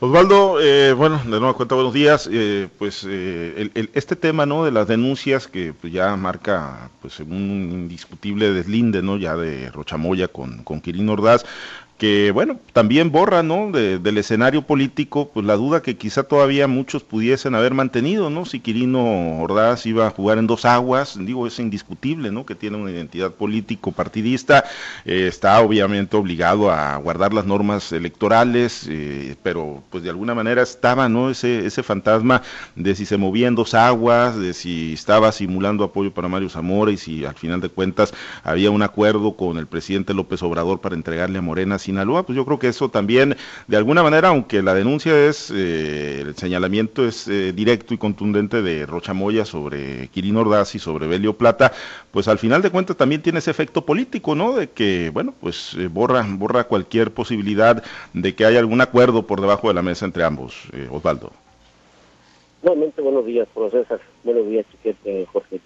Osvaldo, 0.00 0.60
eh, 0.60 0.92
bueno, 0.92 1.18
de 1.24 1.40
nuevo 1.40 1.56
cuenta, 1.56 1.74
buenos 1.74 1.92
días. 1.92 2.28
Eh, 2.30 2.68
pues 2.78 3.04
eh, 3.08 3.88
este 3.94 4.14
tema, 4.14 4.46
¿no? 4.46 4.64
De 4.64 4.70
las 4.70 4.86
denuncias 4.86 5.48
que 5.48 5.72
pues, 5.72 5.92
ya 5.92 6.14
marca, 6.16 6.90
pues, 7.02 7.18
un 7.18 7.70
indiscutible 7.72 8.52
deslinde, 8.52 9.02
¿no? 9.02 9.16
Ya 9.16 9.34
de 9.34 9.70
Rochamoya 9.72 10.28
con, 10.28 10.62
con 10.62 10.80
Quirino 10.80 11.14
Ordaz, 11.14 11.44
que 11.98 12.30
bueno, 12.30 12.60
también 12.72 13.10
borra, 13.10 13.42
¿no? 13.42 13.72
del 13.72 14.18
escenario 14.18 14.62
político, 14.62 15.30
pues 15.34 15.44
la 15.44 15.56
duda 15.56 15.82
que 15.82 15.96
quizá 15.96 16.22
todavía 16.22 16.68
muchos 16.68 17.02
pudiesen 17.02 17.56
haber 17.56 17.74
mantenido, 17.74 18.30
¿no? 18.30 18.44
Si 18.44 18.60
Quirino 18.60 19.40
Ordaz 19.40 19.84
iba 19.84 20.06
a 20.06 20.10
jugar 20.10 20.38
en 20.38 20.46
dos 20.46 20.64
aguas, 20.64 21.18
digo, 21.20 21.48
es 21.48 21.58
indiscutible, 21.58 22.30
¿no? 22.30 22.46
Que 22.46 22.54
tiene 22.54 22.76
una 22.76 22.92
identidad 22.92 23.32
político 23.32 23.90
partidista, 23.90 24.64
eh, 25.04 25.26
está 25.26 25.60
obviamente 25.60 26.16
obligado 26.16 26.70
a 26.70 26.96
guardar 26.98 27.34
las 27.34 27.46
normas 27.46 27.90
electorales, 27.90 28.86
eh, 28.88 29.34
pero 29.42 29.82
pues 29.90 30.04
de 30.04 30.10
alguna 30.10 30.36
manera 30.36 30.62
estaba, 30.62 31.08
¿no? 31.08 31.30
Ese, 31.30 31.66
ese 31.66 31.82
fantasma 31.82 32.42
de 32.76 32.94
si 32.94 33.06
se 33.06 33.16
movía 33.16 33.48
en 33.48 33.56
dos 33.56 33.74
aguas, 33.74 34.38
de 34.38 34.54
si 34.54 34.92
estaba 34.92 35.32
simulando 35.32 35.82
apoyo 35.82 36.14
para 36.14 36.28
Mario 36.28 36.48
Zamora 36.48 36.92
y 36.92 36.96
si 36.96 37.24
al 37.24 37.34
final 37.34 37.60
de 37.60 37.70
cuentas 37.70 38.14
había 38.44 38.70
un 38.70 38.82
acuerdo 38.82 39.36
con 39.36 39.58
el 39.58 39.66
presidente 39.66 40.14
López 40.14 40.44
Obrador 40.44 40.80
para 40.80 40.94
entregarle 40.94 41.38
a 41.38 41.42
Morena 41.42 41.78
Sinaloa, 41.88 42.22
pues 42.24 42.36
yo 42.36 42.44
creo 42.44 42.58
que 42.58 42.68
eso 42.68 42.90
también, 42.90 43.34
de 43.66 43.76
alguna 43.78 44.02
manera, 44.02 44.28
aunque 44.28 44.60
la 44.60 44.74
denuncia 44.74 45.26
es, 45.26 45.50
eh, 45.50 46.20
el 46.20 46.36
señalamiento 46.36 47.06
es 47.06 47.26
eh, 47.28 47.54
directo 47.54 47.94
y 47.94 47.98
contundente 47.98 48.60
de 48.60 48.84
Rochamoya 48.84 49.46
sobre 49.46 50.08
Quirino 50.08 50.40
Ordaz 50.40 50.74
y 50.74 50.78
sobre 50.78 51.06
Belio 51.06 51.38
Plata, 51.38 51.72
pues 52.10 52.28
al 52.28 52.38
final 52.38 52.60
de 52.60 52.70
cuentas 52.70 52.98
también 52.98 53.22
tiene 53.22 53.38
ese 53.38 53.50
efecto 53.50 53.86
político, 53.86 54.34
¿no? 54.34 54.52
De 54.52 54.68
que, 54.68 55.08
bueno, 55.14 55.32
pues 55.40 55.74
eh, 55.78 55.88
borra, 55.88 56.26
borra 56.28 56.64
cualquier 56.64 57.10
posibilidad 57.10 57.82
de 58.12 58.34
que 58.34 58.44
haya 58.44 58.58
algún 58.58 58.82
acuerdo 58.82 59.22
por 59.26 59.40
debajo 59.40 59.68
de 59.68 59.74
la 59.74 59.82
mesa 59.82 60.04
entre 60.04 60.24
ambos, 60.24 60.68
Osvaldo. 60.90 61.32
Nuevamente, 62.62 63.00
buenos 63.00 63.24
días, 63.24 63.48
César. 63.70 64.00
Buenos 64.24 64.46
días, 64.46 64.66
Chiquete, 64.70 65.26
Jorge. 65.32 65.58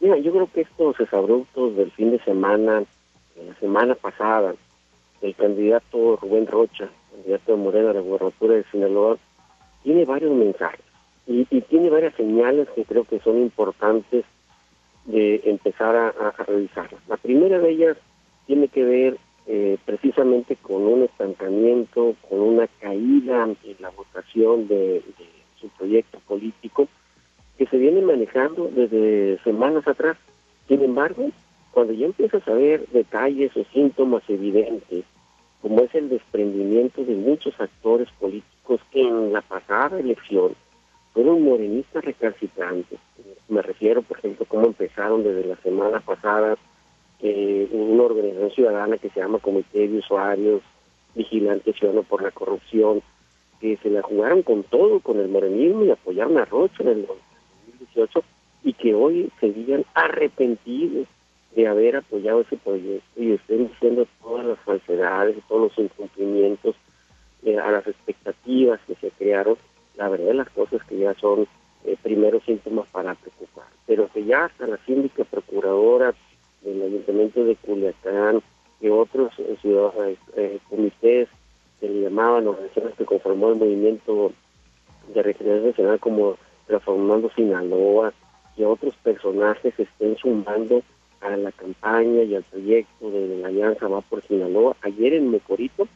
Mira, 0.00 0.18
yo 0.18 0.32
creo 0.32 0.50
que 0.52 0.62
estos 0.62 0.98
exabruptos 0.98 1.76
del 1.76 1.92
fin 1.92 2.10
de 2.10 2.18
semana, 2.24 2.82
la 3.36 3.54
semana 3.60 3.94
pasada, 3.94 4.54
el 5.22 5.34
candidato 5.34 6.16
Rubén 6.16 6.46
Rocha, 6.46 6.88
candidato 7.12 7.52
de 7.52 7.58
Morena 7.58 7.90
a 7.90 7.94
la 7.94 8.00
gubernatura 8.00 8.54
de 8.54 8.64
Sinaloa, 8.70 9.18
tiene 9.82 10.04
varios 10.04 10.32
mensajes 10.32 10.84
y, 11.26 11.44
tiene 11.44 11.90
varias 11.90 12.14
señales 12.14 12.68
que 12.70 12.84
creo 12.84 13.04
que 13.04 13.20
son 13.20 13.38
importantes 13.38 14.24
de 15.04 15.42
empezar 15.44 15.94
a, 15.96 16.30
revisar. 16.44 16.88
La 17.08 17.16
primera 17.16 17.58
de 17.58 17.70
ellas 17.70 17.96
tiene 18.46 18.68
que 18.68 18.84
ver 18.84 19.18
eh, 19.46 19.78
precisamente 19.84 20.56
con 20.56 20.82
un 20.82 21.02
estancamiento, 21.02 22.14
con 22.28 22.40
una 22.40 22.66
caída 22.80 23.44
en 23.44 23.76
la 23.80 23.90
votación 23.90 24.68
de 24.68 25.02
su 25.60 25.68
proyecto 25.70 26.18
político 26.20 26.88
que 27.58 27.66
se 27.66 27.76
viene 27.76 28.00
manejando 28.00 28.70
desde 28.74 29.38
semanas 29.42 29.86
atrás. 29.86 30.16
Sin 30.68 30.82
embargo, 30.82 31.30
cuando 31.78 31.94
ya 31.94 32.06
empiezas 32.06 32.42
a 32.48 32.54
ver 32.54 32.88
detalles 32.88 33.56
o 33.56 33.62
síntomas 33.72 34.24
evidentes, 34.26 35.04
como 35.62 35.82
es 35.82 35.94
el 35.94 36.08
desprendimiento 36.08 37.04
de 37.04 37.14
muchos 37.14 37.54
actores 37.60 38.08
políticos 38.18 38.80
que 38.90 39.00
en 39.00 39.32
la 39.32 39.42
pasada 39.42 40.00
elección 40.00 40.56
fueron 41.14 41.44
morenistas 41.44 42.04
recalcitrantes. 42.04 42.98
Me 43.48 43.62
refiero, 43.62 44.02
por 44.02 44.18
ejemplo, 44.18 44.44
cómo 44.48 44.66
empezaron 44.66 45.22
desde 45.22 45.46
la 45.46 45.54
semana 45.58 46.00
pasada 46.00 46.56
eh, 47.20 47.68
una 47.70 48.02
organización 48.02 48.50
ciudadana 48.50 48.98
que 48.98 49.10
se 49.10 49.20
llama 49.20 49.38
Comité 49.38 49.86
de 49.86 49.98
Usuarios 49.98 50.62
Vigilantes 51.14 51.76
Ciudadanos 51.76 52.06
por 52.06 52.24
la 52.24 52.32
Corrupción, 52.32 53.02
que 53.60 53.76
se 53.76 53.88
la 53.88 54.02
jugaron 54.02 54.42
con 54.42 54.64
todo, 54.64 54.98
con 54.98 55.20
el 55.20 55.28
morenismo 55.28 55.84
y 55.84 55.92
apoyaron 55.92 56.38
a 56.38 56.44
Rocha 56.44 56.82
en 56.82 56.88
el 56.88 57.06
2018 57.06 58.24
y 58.64 58.72
que 58.72 58.96
hoy 58.96 59.30
se 59.38 59.52
digan 59.52 59.84
arrepentidos 59.94 61.06
de 61.58 61.66
haber 61.66 61.96
apoyado 61.96 62.42
ese 62.42 62.56
proyecto 62.56 63.20
y 63.20 63.32
estén 63.32 63.66
diciendo 63.66 64.06
todas 64.22 64.46
las 64.46 64.60
falsedades, 64.60 65.36
todos 65.48 65.62
los 65.62 65.78
incumplimientos 65.78 66.76
eh, 67.42 67.58
a 67.58 67.72
las 67.72 67.84
expectativas 67.84 68.78
que 68.86 68.94
se 68.94 69.10
crearon, 69.10 69.56
la 69.96 70.08
verdad 70.08 70.34
las 70.34 70.50
cosas 70.50 70.80
que 70.84 70.98
ya 70.98 71.14
son 71.14 71.48
eh, 71.84 71.96
primeros 72.00 72.44
síntomas 72.44 72.88
para 72.90 73.16
preocupar, 73.16 73.66
pero 73.88 74.08
que 74.12 74.24
ya 74.24 74.44
hasta 74.44 74.68
la 74.68 74.76
síndica 74.86 75.24
procuradora 75.24 76.14
del 76.62 76.80
Ayuntamiento 76.80 77.42
de 77.42 77.56
Culiacán 77.56 78.40
y 78.80 78.88
otros 78.88 79.32
eh, 79.38 79.56
ciudadanos, 79.60 80.16
comités 80.70 81.28
que 81.80 81.88
le 81.88 82.02
llamaban 82.02 82.46
organizaciones 82.46 82.94
que 82.94 83.04
conformó 83.04 83.48
el 83.48 83.56
movimiento 83.56 84.30
de 85.12 85.22
regeneración 85.24 85.70
nacional 85.70 85.98
como 85.98 86.36
Transformando 86.68 87.32
Sinaloa 87.34 88.12
y 88.56 88.62
otros 88.62 88.94
personajes 89.02 89.74
estén 89.76 90.16
sumando 90.18 90.84
a 91.20 91.36
la 91.36 91.52
campaña 91.52 92.22
y 92.22 92.34
al 92.34 92.42
proyecto 92.44 93.10
de 93.10 93.38
la 93.38 93.48
Alianza 93.48 93.88
Va 93.88 94.00
por 94.00 94.22
Sinaloa. 94.22 94.76
Ayer 94.82 95.14
en 95.14 95.30
Mocorito, 95.30 95.88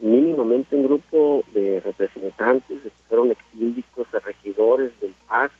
mínimamente 0.00 0.76
un 0.76 0.84
grupo 0.84 1.44
de 1.52 1.80
representantes, 1.80 2.82
que 2.82 2.90
fueron 3.08 3.30
exíndicos, 3.30 4.06
regidores 4.24 4.92
del 5.00 5.14
PAS, 5.28 5.50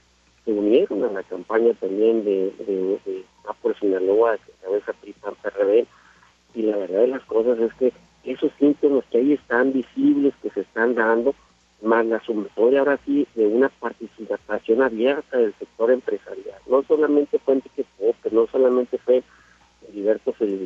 se 0.45 0.53
unieron 0.53 1.05
a 1.05 1.13
la 1.13 1.23
campaña 1.23 1.73
también 1.75 2.25
de, 2.25 2.53
de, 2.67 3.25
Va 3.47 3.75
Sinaloa, 3.81 4.37
que 4.39 4.53
cabeza 4.63 4.93
PRIPAN 4.93 5.35
PRD, 5.43 5.87
y 6.55 6.63
la 6.63 6.77
verdad 6.77 7.01
de 7.01 7.07
las 7.09 7.25
cosas 7.25 7.59
es 7.59 7.73
que 7.75 7.93
esos 8.25 8.53
síntomas 8.59 9.05
que 9.11 9.19
ahí 9.19 9.33
están 9.33 9.73
visibles, 9.73 10.35
que 10.43 10.51
se 10.51 10.61
están 10.61 10.95
dando, 10.95 11.35
más 11.83 12.05
la 12.07 12.21
sumatoria 12.21 12.81
ahora 12.81 12.99
sí 13.05 13.27
de 13.35 13.47
una 13.47 13.69
participación 13.69 14.83
abierta 14.83 15.39
del 15.39 15.55
sector 15.55 15.91
empresarial. 15.91 16.59
No 16.69 16.83
solamente 16.83 17.39
fue 17.39 17.55
Enrique 17.55 17.85
Pope, 17.99 18.31
no 18.31 18.47
solamente 18.47 18.99
fue 18.99 19.23
Heriberto 19.89 20.33
Feliz 20.33 20.61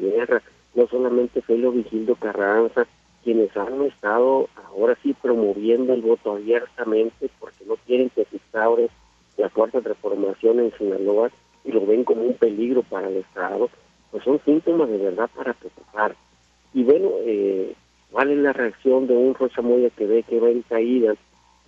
no 0.74 0.88
solamente 0.88 1.40
fue 1.42 1.56
lo 1.56 1.70
Vigildo 1.70 2.16
Carranza, 2.16 2.86
quienes 3.22 3.56
han 3.56 3.82
estado 3.82 4.48
ahora 4.66 4.98
sí 5.02 5.14
promoviendo 5.14 5.94
el 5.94 6.02
voto 6.02 6.32
abiertamente 6.32 7.30
porque 7.38 7.64
no 7.64 7.76
quieren 7.86 8.10
que 8.10 8.24
se 8.24 8.36
instaure 8.36 8.90
la 9.36 9.48
cuarta 9.48 9.80
transformación 9.80 10.60
en 10.60 10.72
Sinaloa 10.76 11.30
y 11.64 11.72
lo 11.72 11.86
ven 11.86 12.04
como 12.04 12.22
un 12.22 12.34
peligro 12.34 12.82
para 12.82 13.08
el 13.08 13.16
Estado, 13.16 13.70
pues 14.10 14.22
son 14.24 14.40
síntomas 14.44 14.88
de 14.88 14.98
verdad 14.98 15.30
para 15.34 15.54
preocupar. 15.54 16.14
Y 16.74 16.84
bueno, 16.84 17.10
eh, 17.22 17.74
cuál 18.14 18.30
es 18.30 18.38
la 18.38 18.52
reacción 18.52 19.08
de 19.08 19.16
un 19.16 19.34
Rocha 19.34 19.60
Moya 19.60 19.90
que 19.90 20.06
ve 20.06 20.22
que 20.22 20.38
va 20.38 20.48
en 20.48 20.62
caída, 20.62 21.16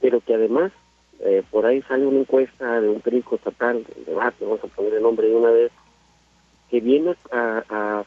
pero 0.00 0.20
que 0.20 0.32
además 0.32 0.70
eh, 1.18 1.42
por 1.50 1.66
ahí 1.66 1.82
sale 1.82 2.06
una 2.06 2.20
encuesta 2.20 2.80
de 2.80 2.88
un 2.88 3.00
periódico 3.00 3.34
estatal, 3.34 3.84
debate, 4.06 4.44
vamos 4.44 4.62
a 4.62 4.68
poner 4.68 4.94
el 4.94 5.02
nombre 5.02 5.26
de 5.26 5.34
una 5.34 5.50
vez, 5.50 5.72
que 6.70 6.80
viene 6.80 7.16
a, 7.32 8.04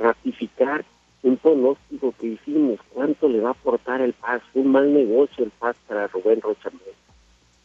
ratificar 0.00 0.84
un 1.24 1.36
pronóstico 1.36 2.14
que 2.20 2.28
hicimos, 2.28 2.78
cuánto 2.94 3.28
le 3.28 3.40
va 3.40 3.48
a 3.48 3.52
aportar 3.52 4.00
el 4.02 4.12
PAS, 4.12 4.40
un 4.54 4.70
mal 4.70 4.94
negocio 4.94 5.42
el 5.42 5.50
PAS 5.50 5.74
para 5.88 6.06
Rubén 6.06 6.40
Rocha 6.40 6.70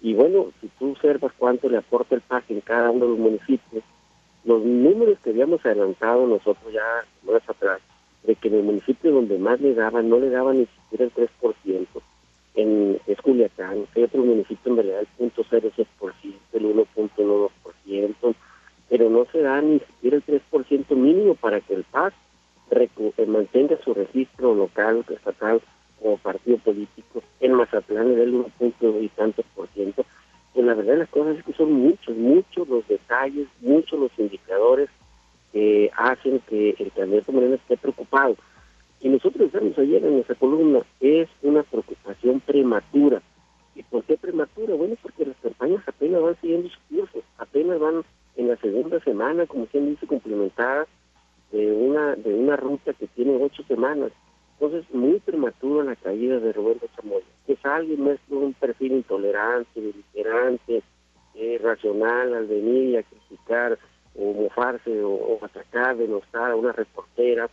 Y 0.02 0.16
bueno, 0.16 0.48
si 0.60 0.70
tú 0.80 0.94
observas 0.94 1.34
cuánto 1.38 1.70
le 1.70 1.78
aporta 1.78 2.16
el 2.16 2.22
PAS 2.22 2.46
en 2.50 2.62
cada 2.62 2.90
uno 2.90 3.06
de 3.06 3.12
los 3.12 3.20
municipios, 3.20 3.84
los 4.44 4.64
números 4.64 5.20
que 5.24 5.30
habíamos 5.30 5.64
adelantado 5.64 6.26
nosotros 6.26 6.74
ya 6.74 7.06
más 7.32 7.48
atrás, 7.48 7.80
de 8.26 8.36
que 8.36 8.48
en 8.48 8.56
el 8.56 8.64
municipio 8.64 9.12
donde 9.12 9.38
más 9.38 9.60
le 9.62 9.74
daban, 9.74 10.10
no 10.10 10.20
le 10.20 10.30
daban 10.30 10.60
ni 10.60 10.66
siquiera 10.66 11.06
el 11.06 11.14
3%, 11.14 11.88
en, 12.56 13.00
es 13.06 13.22
Culiacán, 13.22 13.86
hay 13.96 14.04
otro 14.04 14.24
municipio 14.24 14.72
en 14.72 14.78
realidad 14.78 15.08
el 15.20 15.34
0.06%, 15.34 15.86
el 16.54 16.64
1.9%, 16.64 18.36
pero 18.90 19.10
no 19.10 19.26
se 19.32 19.42
da 19.42 19.62
ni 19.62 19.80
siquiera 19.80 20.18
el 20.18 20.26
3% 20.26 20.96
mínimo 20.96 21.36
para 21.36 21.60
que 21.62 21.74
el 21.74 21.84
PAS 21.84 22.14
eh, 22.72 23.26
mantenga 23.28 23.78
su 23.84 23.94
registro 23.94 24.56
local, 24.56 25.06
estatal 25.10 25.62
o 26.02 26.18
partido 26.18 26.58
político 26.58 27.24
en 27.40 27.54
Mazatlán 27.54 28.10
le 28.10 28.16
del 28.16 28.36
1. 28.36 29.00
y 29.02 29.10
tantos 29.10 29.46
por 29.56 29.68
ciento. 29.70 30.06
Pues 30.54 30.66
la 30.66 30.74
verdad 30.74 30.98
las 30.98 31.10
cosas 31.10 31.38
es 31.38 31.44
que 31.44 31.54
son 31.54 31.72
muchos, 31.74 32.16
muchos 32.16 32.68
los 32.68 32.88
detalles, 32.88 33.48
muchos 33.62 34.00
los 34.00 34.12
indicadores 34.18 34.90
que 35.56 35.90
hacen 35.96 36.42
que 36.50 36.76
el 36.78 36.92
candidato 36.92 37.32
Moreno 37.32 37.56
esté 37.56 37.78
preocupado. 37.78 38.36
Y 39.00 39.08
nosotros 39.08 39.48
estamos 39.48 39.78
ayer 39.78 40.04
en 40.04 40.16
nuestra 40.16 40.36
columna, 40.36 40.82
es 41.00 41.30
una 41.44 41.64
preocupación 41.64 42.42
prematura. 42.42 43.22
¿Y 43.74 43.82
por 43.84 44.04
qué 44.04 44.18
prematura? 44.18 44.76
Bueno, 44.76 44.96
porque 45.02 45.26
las 45.26 45.38
campañas 45.38 45.82
apenas 45.88 46.22
van 46.22 46.36
siguiendo 46.42 46.68
su 46.68 46.80
curso, 46.90 47.24
apenas 47.38 47.80
van 47.80 48.04
en 48.36 48.50
la 48.50 48.58
segunda 48.58 49.00
semana, 49.00 49.46
como 49.46 49.66
quien 49.68 49.92
dice, 49.92 50.06
complementadas 50.06 50.90
de 51.54 51.72
una 51.72 52.16
de 52.16 52.34
una 52.34 52.58
ruta 52.58 52.92
que 52.92 53.08
tiene 53.08 53.42
ocho 53.42 53.64
semanas. 53.64 54.12
Entonces, 54.60 54.84
muy 54.94 55.22
prematuro 55.22 55.84
la 55.84 55.96
caída 55.96 56.38
de 56.40 56.52
Roberto 56.52 56.88
Chamoya. 56.98 57.26
Que 57.48 57.54
es 57.54 57.66
alguien 57.66 58.02
muestra 58.02 58.36
un 58.36 58.54
perfil 58.56 58.92
intolerante, 58.92 59.80
beligerante, 59.80 60.84
eh, 61.34 61.62
racional 61.64 62.34
al 62.34 62.46
venir 62.46 62.90
y 62.90 62.98
a 62.98 63.04
criticar 63.04 63.80
o 64.18 64.34
mofarse 64.34 65.04
o, 65.04 65.40
atacar, 65.42 65.98
denostar 65.98 66.52
a 66.52 66.56
una 66.56 66.72
reportera 66.72 67.50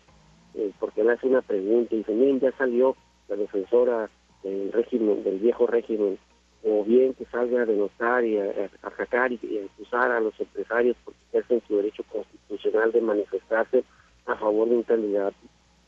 eh, 0.54 0.70
porque 0.78 1.02
le 1.02 1.12
hace 1.12 1.26
una 1.26 1.42
pregunta 1.42 1.94
y 1.94 1.98
dice, 1.98 2.12
miren, 2.12 2.40
ya 2.40 2.52
salió 2.52 2.96
la 3.28 3.36
defensora 3.36 4.10
del 4.42 4.72
régimen, 4.72 5.24
del 5.24 5.38
viejo 5.38 5.66
régimen, 5.66 6.18
o 6.64 6.84
bien 6.84 7.14
que 7.14 7.24
salga 7.26 7.62
a 7.62 7.66
denostar 7.66 8.24
y 8.24 8.38
a, 8.38 8.70
atacar 8.82 9.32
y, 9.32 9.40
y, 9.42 9.58
a 9.58 9.64
acusar 9.64 10.10
a 10.10 10.20
los 10.20 10.38
empresarios 10.38 10.96
porque 11.04 11.18
ejercen 11.32 11.62
su 11.66 11.76
derecho 11.76 12.04
constitucional 12.04 12.92
de 12.92 13.00
manifestarse 13.00 13.84
a 14.26 14.36
favor 14.36 14.68
de 14.68 14.76
un 14.76 14.82
candidato, 14.82 15.36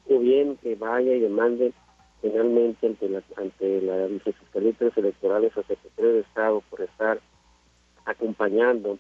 o 0.09 0.19
bien 0.19 0.57
que 0.57 0.75
vaya 0.75 1.15
y 1.15 1.21
demande 1.21 1.73
finalmente 2.25 2.87
ante 2.87 3.09
la, 3.09 3.23
ante 3.37 3.83
la 3.83 4.07
Vicefiscalía 4.07 4.73
Electorales 4.97 5.57
a 5.59 5.63
Secretario 5.63 6.15
de 6.15 6.21
Estado 6.21 6.63
por 6.71 6.81
estar 6.81 7.21
acompañando 8.07 8.99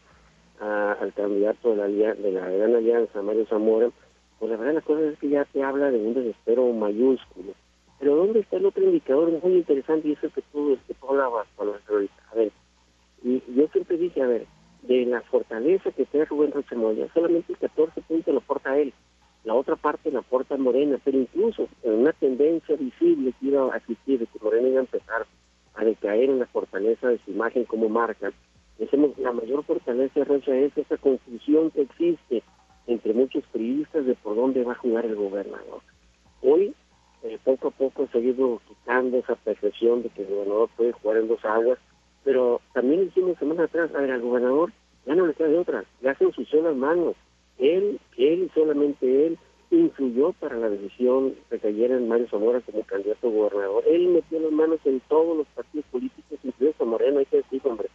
al 0.61 1.13
candidato 1.15 1.75
de 1.75 1.89
la, 1.89 2.15
de 2.15 2.33
la 2.33 2.49
Gran 2.49 2.75
Alianza, 2.75 3.23
Mario 3.23 3.47
Zamora, 3.47 3.91
pues 4.39 4.51
la 4.51 4.57
verdad 4.57 4.75
la 4.75 4.81
cosa 4.81 5.03
es 5.03 5.19
que 5.19 5.29
ya 5.29 5.45
te 5.47 5.63
habla 5.63 5.91
de 5.91 5.99
un 5.99 6.15
desespero 6.15 6.73
mayúsculo. 6.73 7.53
Pero 7.99 8.17
¿dónde 8.17 8.41
está 8.41 8.57
el 8.57 8.67
otro 8.67 8.83
indicador 8.83 9.31
muy 9.43 9.55
interesante 9.55 10.09
y 10.09 10.13
eso 10.13 10.29
que 10.35 10.43
tú, 10.53 10.77
que 10.87 10.95
tú 10.95 11.09
hablabas 11.09 11.47
con 11.57 11.69
A 11.69 12.35
ver, 12.35 12.53
y 13.23 13.43
yo 13.55 13.69
siempre 13.69 13.97
dije, 13.97 14.23
a 14.23 14.27
ver, 14.27 14.47
de 14.83 15.07
la 15.07 15.23
fortaleza 15.23 15.91
que 15.93 16.05
tiene 16.05 16.27
Rubén 16.27 16.53
Rocha 16.53 16.77
solamente 17.15 17.53
el 17.53 17.59
14 17.59 18.03
puntos 18.03 18.35
lo 18.35 18.41
aporta 18.41 18.77
él, 18.79 18.93
la 19.45 19.55
otra 19.55 19.77
parte 19.77 20.11
la 20.11 20.21
aporta 20.21 20.57
Morena, 20.57 20.99
pero 21.05 21.19
incluso 21.19 21.69
en 21.83 21.95
una 21.95 22.13
tendencia 22.13 22.77
visible 22.77 23.33
que 23.41 23.47
iba 23.47 23.73
a 23.73 23.79
existir 23.79 24.19
de 24.19 24.27
que 24.27 24.39
Morena 24.43 24.69
iba 24.69 24.79
a 24.79 24.85
empezar 24.85 25.27
a 25.75 25.85
decaer 25.85 26.31
en 26.31 26.39
la 26.39 26.47
fortaleza 26.47 27.09
de 27.09 27.19
su 27.25 27.31
imagen 27.31 27.65
como 27.65 27.89
marca, 27.89 28.33
decimos 28.79 29.17
la 29.19 29.33
mayor 29.33 29.65
fortaleza 29.65 30.21
de 30.21 30.25
Rocha 30.25 30.57
es 30.57 30.77
esa 30.77 30.97
confusión 30.97 31.71
que 31.71 31.83
existe 31.83 32.43
entre 32.87 33.15
muchos 33.15 33.45
periodistas 33.53 34.07
de 34.07 34.15
por 34.15 34.37
dónde 34.37 34.63
va 34.63 34.73
a 34.73 34.77
jugar 34.77 35.07
el 35.07 35.17
gobernador. 35.17 35.81
Hoy, 36.43 36.75
eh, 37.23 37.39
poco 37.43 37.69
a 37.69 37.71
poco, 37.71 38.05
ha 38.05 38.13
seguido 38.13 38.61
quitando 38.69 39.19
esa 39.19 39.37
percepción 39.37 40.03
de 40.03 40.11
que 40.11 40.23
el 40.23 40.29
gobernador 40.29 40.69
puede 40.77 40.93
jugar 40.93 41.19
en 41.19 41.29
dos 41.29 41.45
aguas 41.45 41.79
pero 42.25 42.63
también 42.73 43.05
hicimos 43.05 43.39
semanas 43.39 43.67
atrás, 43.67 43.95
a 43.95 44.01
ver, 44.01 44.11
al 44.11 44.23
gobernador 44.23 44.73
ya 45.07 45.15
no 45.15 45.27
le 45.27 45.35
queda 45.35 45.49
de 45.49 45.59
otra, 45.59 45.85
ya 46.03 46.15
se 46.17 46.25
ensució 46.25 46.63
las 46.63 46.75
manos. 46.75 47.15
Él, 47.59 48.01
él 48.17 48.45
y 48.45 48.49
solamente 48.55 49.27
él 49.27 49.39
influyó 49.71 50.33
para 50.33 50.57
la 50.57 50.71
decisión 50.71 51.35
de 51.51 51.59
cayera 51.59 51.97
en 51.97 52.09
Mario 52.09 52.29
Zamora 52.31 52.61
como 52.63 52.83
candidato 52.85 53.29
a 53.29 53.31
gobernador. 53.31 53.85
Él 53.87 54.09
metió 54.09 54.41
las 54.41 54.53
manos 54.53 54.81
en 54.85 55.01
todos 55.01 55.37
los 55.37 55.47
partidos 55.49 55.85
políticos, 55.93 56.39
incluso 56.43 56.87
Moreno, 56.87 57.19
hay 57.19 57.27
que 57.27 57.39
decir, 57.39 57.61
hombre, 57.65 57.91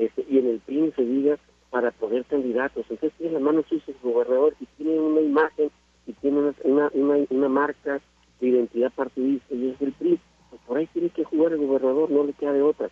este, 0.00 0.24
y 0.30 0.38
en 0.38 0.46
el 0.46 0.60
PRI 0.60 0.92
se 0.96 1.04
diga 1.04 1.38
para 1.68 1.90
poder 1.90 2.24
candidatos. 2.24 2.86
Entonces 2.88 3.12
tiene 3.18 3.34
las 3.34 3.42
manos 3.42 3.66
sucias 3.68 3.94
el 4.02 4.12
gobernador 4.12 4.54
y 4.58 4.64
tiene 4.78 4.98
una 4.98 5.20
imagen 5.20 5.70
y 6.06 6.14
tiene 6.14 6.38
una, 6.64 6.90
una, 6.94 7.16
una, 7.28 7.48
marca 7.50 8.00
de 8.40 8.48
identidad 8.48 8.90
partidista 8.92 9.54
y 9.54 9.68
es 9.68 9.82
el 9.82 9.92
PRI. 9.92 10.18
Pues 10.48 10.62
por 10.66 10.78
ahí 10.78 10.86
tiene 10.86 11.10
que 11.10 11.24
jugar 11.24 11.52
el 11.52 11.66
gobernador, 11.66 12.10
no 12.10 12.24
le 12.24 12.32
queda 12.32 12.54
de 12.54 12.62
otra. 12.62 12.88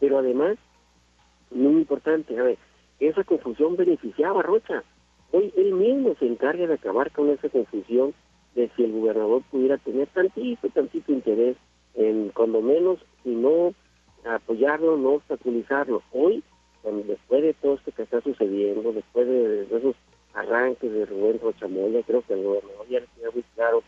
Pero 0.00 0.18
además, 0.18 0.56
muy 1.50 1.74
importante, 1.74 2.38
a 2.38 2.42
ver, 2.42 2.58
esa 3.00 3.22
confusión 3.24 3.76
beneficiaba 3.76 4.40
a 4.40 4.42
Rocha. 4.42 4.82
Hoy 5.32 5.52
él 5.58 5.74
mismo 5.74 6.14
se 6.18 6.26
encarga 6.26 6.66
de 6.66 6.74
acabar 6.74 7.10
con 7.12 7.28
esa 7.28 7.50
confusión 7.50 8.14
de 8.54 8.70
si 8.74 8.84
el 8.84 8.92
gobernador 8.92 9.42
pudiera 9.50 9.76
tener 9.76 10.08
tantito, 10.08 10.70
tantito 10.70 11.12
interés 11.12 11.58
en, 11.94 12.30
cuando 12.30 12.62
menos, 12.62 12.98
y 13.26 13.30
no 13.30 13.74
apoyarlo, 14.34 14.96
no 14.96 15.10
obstaculizarlo. 15.14 16.02
Hoy, 16.12 16.42
después 17.06 17.42
de 17.42 17.54
todo 17.54 17.74
esto 17.74 17.92
que 17.92 18.02
está 18.02 18.20
sucediendo, 18.20 18.92
después 18.92 19.26
de, 19.26 19.62
esos 19.64 19.96
arranques 20.34 20.92
de 20.92 21.06
Rubén 21.06 21.40
Rochamoya, 21.40 22.02
creo 22.02 22.22
que 22.22 22.34
el 22.34 22.44
gobernador 22.44 22.86
ya 22.88 23.00
le 23.00 23.06
queda 23.16 23.30
muy 23.32 23.44
claro 23.54 23.82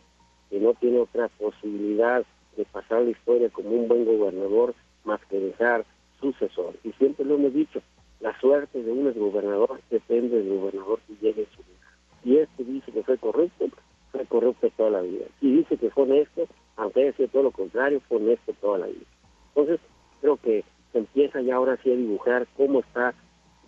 que 0.50 0.60
no 0.60 0.74
tiene 0.74 0.98
otra 1.00 1.28
posibilidad 1.28 2.24
de 2.56 2.64
pasar 2.64 3.02
la 3.02 3.10
historia 3.10 3.50
como 3.50 3.70
un 3.70 3.88
buen 3.88 4.04
gobernador 4.04 4.74
más 5.04 5.20
que 5.26 5.38
dejar 5.38 5.84
sucesor. 6.20 6.74
Y 6.84 6.92
siempre 6.92 7.24
lo 7.24 7.34
hemos 7.34 7.52
dicho, 7.52 7.80
la 8.20 8.38
suerte 8.40 8.82
de 8.82 8.90
un 8.90 9.12
gobernador 9.12 9.80
depende 9.90 10.42
del 10.42 10.58
gobernador 10.58 11.00
que 11.06 11.14
llegue 11.20 11.42
a 11.44 11.56
su 11.56 11.62
vida. 11.62 11.78
Si 12.22 12.36
este 12.36 12.64
dice 12.64 12.90
que 12.90 13.02
fue 13.02 13.16
correcto, 13.18 13.68
fue 14.10 14.24
corrupto 14.26 14.68
toda 14.76 14.90
la 14.90 15.02
vida. 15.02 15.26
Si 15.40 15.52
dice 15.52 15.76
que 15.76 15.90
fue 15.90 16.04
honesto, 16.04 16.48
aunque 16.76 17.02
haya 17.02 17.12
sido 17.12 17.28
todo 17.28 17.42
lo 17.44 17.50
contrario, 17.52 18.00
fue 18.08 18.16
honesto 18.16 18.52
toda 18.60 18.78
la 18.78 18.86
vida. 18.86 19.06
Entonces, 19.54 19.80
creo 20.20 20.36
que 20.36 20.64
se 20.92 20.98
empieza 20.98 21.40
ya 21.40 21.56
ahora 21.56 21.78
sí 21.82 21.92
a 21.92 21.96
dibujar 21.96 22.46
cómo 22.56 22.80
está 22.80 23.14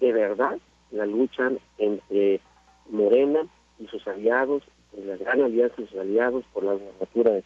de 0.01 0.13
verdad 0.13 0.59
la 0.91 1.07
lucha 1.07 1.51
entre 1.79 2.41
Morena 2.89 3.47
y 3.79 3.87
sus 3.87 4.07
aliados, 4.09 4.63
la 4.93 5.17
gran 5.17 5.43
alianza 5.43 5.81
y 5.81 5.87
sus 5.87 5.99
aliados 5.99 6.45
por 6.53 6.65
la 6.65 6.73
gobernatura 6.73 7.33
de 7.33 7.45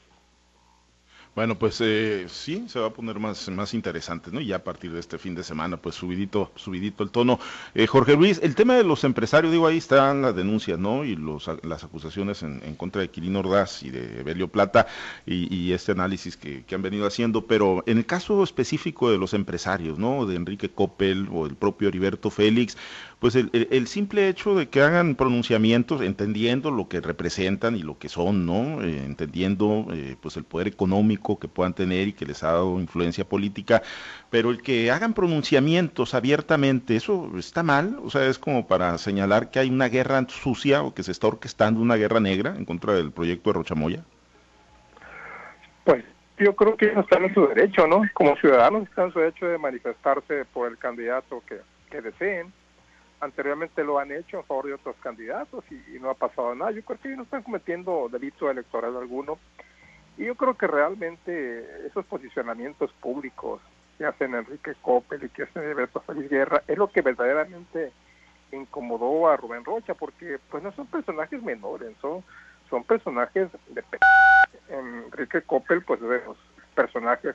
Bueno, 1.34 1.58
pues 1.58 1.80
eh, 1.80 2.26
sí, 2.28 2.64
se 2.68 2.78
va 2.78 2.86
a 2.86 2.90
poner 2.90 3.18
más, 3.18 3.48
más 3.48 3.74
interesante, 3.74 4.30
¿no? 4.30 4.40
Y 4.40 4.46
ya 4.46 4.56
a 4.56 4.64
partir 4.64 4.92
de 4.92 5.00
este 5.00 5.18
fin 5.18 5.34
de 5.34 5.42
semana, 5.42 5.76
pues 5.76 5.96
subidito, 5.96 6.52
subidito 6.54 7.02
el 7.02 7.10
tono. 7.10 7.40
Eh, 7.74 7.88
Jorge 7.88 8.14
Luis, 8.14 8.38
el 8.40 8.54
tema 8.54 8.76
de 8.76 8.84
los 8.84 9.02
empresarios, 9.02 9.50
digo, 9.50 9.66
ahí 9.66 9.78
están 9.78 10.22
las 10.22 10.36
denuncias, 10.36 10.78
¿no? 10.78 11.04
Y 11.04 11.16
los, 11.16 11.50
las 11.64 11.82
acusaciones 11.82 12.44
en, 12.44 12.60
contra 12.76 13.02
de 13.02 13.10
Quirino 13.10 13.40
Ordaz 13.40 13.82
y 13.82 13.90
de 13.90 14.22
Belio 14.22 14.46
Plata 14.46 14.86
y, 15.26 15.72
este 15.72 15.90
análisis 15.90 16.36
que, 16.36 16.62
que, 16.64 16.74
han 16.76 16.82
venido 16.82 17.04
haciendo, 17.04 17.46
pero 17.46 17.82
en 17.86 17.98
el 17.98 18.06
caso 18.06 18.44
específico 18.44 19.10
de 19.10 19.18
los 19.18 19.34
empresarios, 19.34 19.98
¿no? 19.98 20.26
De 20.26 20.36
Enrique 20.36 20.68
Coppel 20.68 21.28
o 21.32 21.46
el 21.46 21.56
propio 21.56 21.88
Heriberto 21.88 22.30
Félix, 22.30 22.76
pues 23.18 23.36
el, 23.36 23.86
simple 23.86 24.28
hecho 24.28 24.54
de 24.54 24.68
que 24.68 24.82
hagan 24.82 25.14
pronunciamientos 25.14 26.02
entendiendo 26.02 26.70
lo 26.70 26.88
que 26.88 27.00
representan 27.00 27.76
y 27.76 27.82
lo 27.82 27.98
que 27.98 28.08
son, 28.08 28.44
¿no? 28.44 28.82
Eh, 28.82 29.04
entendiendo 29.04 29.86
eh, 29.92 30.16
pues 30.20 30.36
el 30.36 30.44
poder 30.44 30.68
económico 30.68 31.38
que 31.38 31.48
puedan 31.48 31.74
tener 31.74 32.08
y 32.08 32.12
que 32.12 32.26
les 32.26 32.42
ha 32.42 32.48
dado 32.48 32.80
influencia 32.80 33.24
política, 33.24 33.82
pero 34.30 34.50
el 34.50 34.62
que 34.62 34.90
hagan 34.90 35.14
pronunciamientos 35.14 36.14
abiertamente, 36.14 36.96
eso 36.96 37.30
está 37.38 37.62
mal, 37.62 37.98
o 38.02 38.10
sea, 38.10 38.26
es 38.26 38.38
como 38.38 38.66
para 38.66 38.98
señalar 38.98 39.50
que 39.50 39.58
hay 39.58 39.70
una 39.70 39.88
guerra 39.88 40.26
sucia 40.28 40.82
o 40.82 40.92
que 40.92 41.02
se 41.02 41.12
está 41.12 41.28
orquestando 41.28 41.80
una 41.80 41.96
guerra 41.96 42.20
negra 42.20 42.54
en 42.56 42.64
contra 42.64 42.94
del 42.94 43.12
proyecto 43.12 43.50
de 43.50 43.54
Rochamoya. 43.54 44.04
Pues 45.84 46.04
yo 46.38 46.54
creo 46.56 46.76
que 46.76 46.86
están 46.86 47.24
en 47.24 47.34
su 47.34 47.46
derecho, 47.46 47.86
¿no? 47.86 48.02
Como 48.12 48.36
ciudadanos 48.36 48.82
están 48.88 49.06
en 49.06 49.12
su 49.12 49.18
derecho 49.20 49.46
de 49.46 49.58
manifestarse 49.58 50.44
por 50.46 50.70
el 50.70 50.78
candidato 50.78 51.42
que 51.46 52.02
deseen 52.02 52.52
anteriormente 53.24 53.82
lo 53.82 53.98
han 53.98 54.12
hecho 54.12 54.38
a 54.38 54.42
favor 54.42 54.66
de 54.66 54.74
otros 54.74 54.96
candidatos 55.02 55.64
y, 55.70 55.98
no 55.98 56.10
ha 56.10 56.14
pasado 56.14 56.54
nada. 56.54 56.70
Yo 56.70 56.82
creo 56.82 57.00
que 57.00 57.08
no 57.16 57.22
están 57.22 57.42
cometiendo 57.42 58.08
delito 58.10 58.50
electoral 58.50 58.96
alguno. 58.96 59.38
Y 60.16 60.26
yo 60.26 60.34
creo 60.36 60.54
que 60.54 60.66
realmente 60.66 61.86
esos 61.86 62.04
posicionamientos 62.06 62.92
públicos 63.00 63.60
que 63.98 64.04
hacen 64.04 64.34
Enrique 64.34 64.74
Coppel 64.80 65.24
y 65.24 65.28
que 65.28 65.44
hacen 65.44 65.62
Alberto 65.62 66.00
Félix 66.00 66.30
Guerra 66.30 66.62
es 66.68 66.78
lo 66.78 66.88
que 66.88 67.00
verdaderamente 67.00 67.92
incomodó 68.52 69.28
a 69.28 69.36
Rubén 69.36 69.64
Rocha, 69.64 69.94
porque 69.94 70.38
pues 70.50 70.62
no 70.62 70.70
son 70.72 70.86
personajes 70.86 71.42
menores, 71.42 71.96
son, 72.00 72.22
son 72.70 72.84
personajes 72.84 73.48
de... 73.68 73.82
Enrique 74.68 75.42
Coppel 75.42 75.82
pues 75.82 76.00
de 76.00 76.24
los 76.24 76.36
personajes 76.74 77.34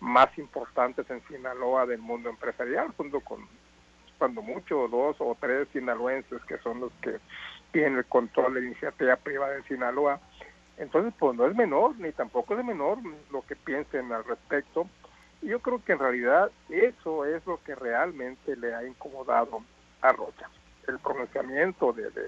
más 0.00 0.36
importantes 0.38 1.08
en 1.10 1.22
Sinaloa 1.28 1.86
del 1.86 2.00
mundo 2.00 2.30
empresarial, 2.30 2.88
junto 2.96 3.20
con 3.20 3.46
cuando 4.18 4.42
mucho, 4.42 4.88
dos 4.88 5.16
o 5.20 5.36
tres 5.40 5.68
sinaloenses 5.72 6.42
que 6.44 6.58
son 6.58 6.80
los 6.80 6.92
que 7.02 7.18
tienen 7.72 7.98
el 7.98 8.04
control 8.06 8.54
de 8.54 8.60
la 8.60 8.66
iniciativa 8.66 9.16
privada 9.16 9.56
en 9.56 9.64
Sinaloa. 9.64 10.20
Entonces, 10.76 11.12
pues 11.18 11.36
no 11.36 11.46
es 11.46 11.56
menor, 11.56 11.98
ni 11.98 12.12
tampoco 12.12 12.58
es 12.58 12.64
menor 12.64 12.98
lo 13.30 13.42
que 13.42 13.56
piensen 13.56 14.12
al 14.12 14.24
respecto. 14.24 14.88
Y 15.42 15.48
yo 15.48 15.60
creo 15.60 15.82
que 15.84 15.92
en 15.92 15.98
realidad 15.98 16.50
eso 16.68 17.24
es 17.24 17.44
lo 17.46 17.62
que 17.62 17.74
realmente 17.74 18.56
le 18.56 18.74
ha 18.74 18.84
incomodado 18.84 19.62
a 20.00 20.12
Rocha, 20.12 20.48
el 20.86 20.98
pronunciamiento 20.98 21.92
de, 21.92 22.10
de, 22.10 22.22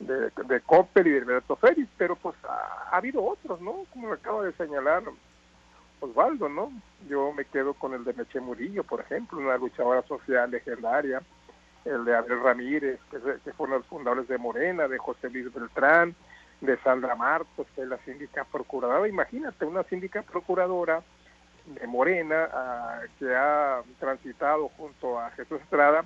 de, 0.00 0.30
de 0.30 0.62
y 0.96 1.10
de 1.10 1.18
Alberto 1.18 1.56
Félix, 1.56 1.88
pero 1.96 2.16
pues 2.16 2.34
ha, 2.44 2.90
ha, 2.90 2.96
habido 2.96 3.24
otros, 3.24 3.60
¿no? 3.60 3.84
Como 3.92 4.08
lo 4.08 4.14
acaba 4.14 4.44
de 4.44 4.52
señalar 4.52 5.02
Osvaldo, 6.00 6.48
¿no? 6.48 6.72
Yo 7.08 7.32
me 7.32 7.44
quedo 7.44 7.74
con 7.74 7.94
el 7.94 8.04
de 8.04 8.12
Meche 8.12 8.40
Murillo, 8.40 8.84
por 8.84 9.00
ejemplo, 9.00 9.38
una 9.38 9.56
luchadora 9.56 10.02
social 10.02 10.50
legendaria, 10.50 11.22
el 11.84 12.04
de 12.04 12.16
Abel 12.16 12.40
Ramírez, 12.40 12.98
que, 13.10 13.18
que 13.44 13.52
fue 13.52 13.66
uno 13.66 13.74
de 13.74 13.80
los 13.80 13.88
fundadores 13.88 14.28
de 14.28 14.38
Morena, 14.38 14.88
de 14.88 14.98
José 14.98 15.30
Luis 15.30 15.52
Beltrán, 15.52 16.14
de 16.60 16.78
Sandra 16.78 17.14
Martos, 17.14 17.66
que 17.74 17.82
es 17.82 17.88
la 17.88 17.98
síndica 17.98 18.44
procuradora. 18.44 19.08
Imagínate, 19.08 19.64
una 19.64 19.82
síndica 19.84 20.22
procuradora 20.22 21.02
de 21.66 21.86
Morena 21.86 22.48
ah, 22.52 23.00
que 23.18 23.34
ha 23.34 23.82
transitado 23.98 24.68
junto 24.76 25.18
a 25.18 25.30
Jesús 25.30 25.60
Estrada, 25.60 26.04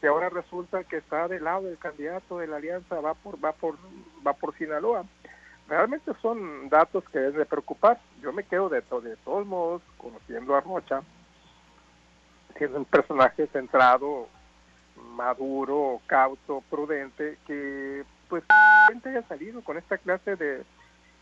que 0.00 0.06
ahora 0.06 0.28
resulta 0.28 0.84
que 0.84 0.98
está 0.98 1.28
del 1.28 1.44
lado 1.44 1.62
del 1.62 1.78
candidato 1.78 2.38
de 2.38 2.46
la 2.46 2.56
alianza, 2.56 3.00
va 3.00 3.14
por, 3.14 3.42
va 3.42 3.52
por, 3.52 3.76
va 4.26 4.34
por 4.34 4.54
Sinaloa 4.56 5.04
realmente 5.68 6.12
son 6.22 6.68
datos 6.68 7.04
que 7.10 7.18
deben 7.18 7.38
de 7.38 7.46
preocupar. 7.46 8.00
Yo 8.20 8.32
me 8.32 8.44
quedo 8.44 8.68
de, 8.68 8.80
de 8.80 9.16
todos 9.24 9.46
modos, 9.46 9.82
conociendo 9.98 10.54
a 10.54 10.60
Rocha, 10.60 11.02
siendo 12.56 12.78
un 12.78 12.84
personaje 12.84 13.46
centrado, 13.48 14.28
maduro, 15.14 16.00
cauto, 16.06 16.62
prudente, 16.70 17.38
que 17.46 18.04
pues 18.28 18.44
gente 18.88 19.10
haya 19.10 19.22
salido 19.28 19.62
con 19.62 19.76
esta 19.76 19.98
clase 19.98 20.36
de 20.36 20.64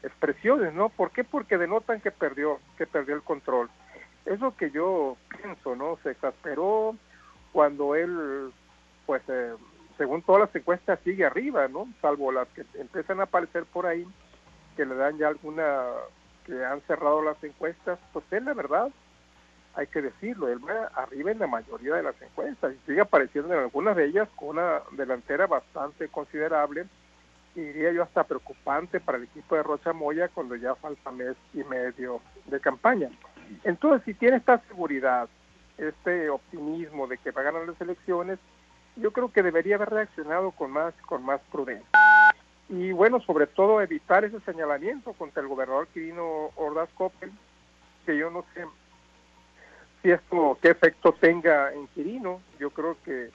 expresiones, 0.02 0.74
¿no? 0.74 0.90
¿Por 0.90 1.10
qué? 1.10 1.24
Porque 1.24 1.58
denotan 1.58 2.00
que 2.00 2.10
perdió, 2.10 2.60
que 2.76 2.86
perdió 2.86 3.14
el 3.14 3.22
control. 3.22 3.70
Es 4.26 4.40
lo 4.40 4.56
que 4.56 4.70
yo 4.70 5.16
pienso, 5.28 5.76
¿no? 5.76 5.98
Se 6.02 6.10
exasperó 6.10 6.96
cuando 7.52 7.94
él, 7.94 8.52
pues, 9.06 9.22
eh, 9.28 9.54
según 9.96 10.22
todas 10.22 10.42
las 10.42 10.56
encuestas, 10.56 10.98
sigue 11.04 11.24
arriba, 11.24 11.68
¿no? 11.68 11.88
Salvo 12.00 12.32
las 12.32 12.48
que 12.48 12.64
empiezan 12.74 13.20
a 13.20 13.24
aparecer 13.24 13.64
por 13.64 13.86
ahí 13.86 14.06
que 14.76 14.84
le 14.84 14.94
dan 14.94 15.18
ya 15.18 15.28
alguna, 15.28 15.84
que 16.44 16.64
han 16.64 16.80
cerrado 16.82 17.22
las 17.22 17.42
encuestas, 17.42 17.98
pues 18.12 18.24
él 18.30 18.44
la 18.44 18.54
verdad, 18.54 18.90
hay 19.74 19.86
que 19.88 20.02
decirlo, 20.02 20.48
él 20.48 20.60
va 20.66 20.86
arriba 20.94 21.32
en 21.32 21.38
la 21.38 21.46
mayoría 21.46 21.94
de 21.94 22.02
las 22.02 22.20
encuestas 22.22 22.74
y 22.74 22.86
sigue 22.86 23.00
apareciendo 23.00 23.52
en 23.54 23.60
algunas 23.60 23.96
de 23.96 24.06
ellas 24.06 24.28
con 24.36 24.50
una 24.50 24.80
delantera 24.92 25.46
bastante 25.46 26.08
considerable 26.08 26.86
y 27.54 27.60
diría 27.60 27.92
yo 27.92 28.02
hasta 28.02 28.24
preocupante 28.24 29.00
para 29.00 29.18
el 29.18 29.24
equipo 29.24 29.54
de 29.56 29.62
Rocha 29.62 29.92
Moya 29.92 30.28
cuando 30.28 30.56
ya 30.56 30.74
falta 30.74 31.10
mes 31.10 31.36
y 31.52 31.62
medio 31.64 32.20
de 32.46 32.60
campaña. 32.60 33.10
Entonces, 33.62 34.02
si 34.04 34.14
tiene 34.14 34.38
esta 34.38 34.58
seguridad, 34.68 35.28
este 35.78 36.30
optimismo 36.30 37.06
de 37.06 37.18
que 37.18 37.30
va 37.30 37.42
a 37.42 37.44
ganar 37.44 37.66
las 37.66 37.80
elecciones, 37.80 38.38
yo 38.96 39.12
creo 39.12 39.32
que 39.32 39.42
debería 39.42 39.76
haber 39.76 39.90
reaccionado 39.90 40.50
con 40.52 40.70
más, 40.70 40.94
con 41.06 41.24
más 41.24 41.40
prudencia 41.50 42.03
y 42.68 42.92
bueno, 42.92 43.20
sobre 43.20 43.46
todo 43.46 43.80
evitar 43.80 44.24
ese 44.24 44.40
señalamiento 44.40 45.12
contra 45.12 45.42
el 45.42 45.48
gobernador 45.48 45.86
Quirino 45.88 46.50
Ordaz 46.56 46.88
Coppel, 46.94 47.30
que 48.06 48.16
yo 48.16 48.30
no 48.30 48.44
sé 48.54 48.64
si 50.02 50.10
esto 50.10 50.58
qué 50.60 50.70
efecto 50.70 51.12
tenga 51.12 51.72
en 51.72 51.86
Quirino, 51.88 52.40
yo 52.58 52.70
creo 52.70 52.96
que 53.04 53.30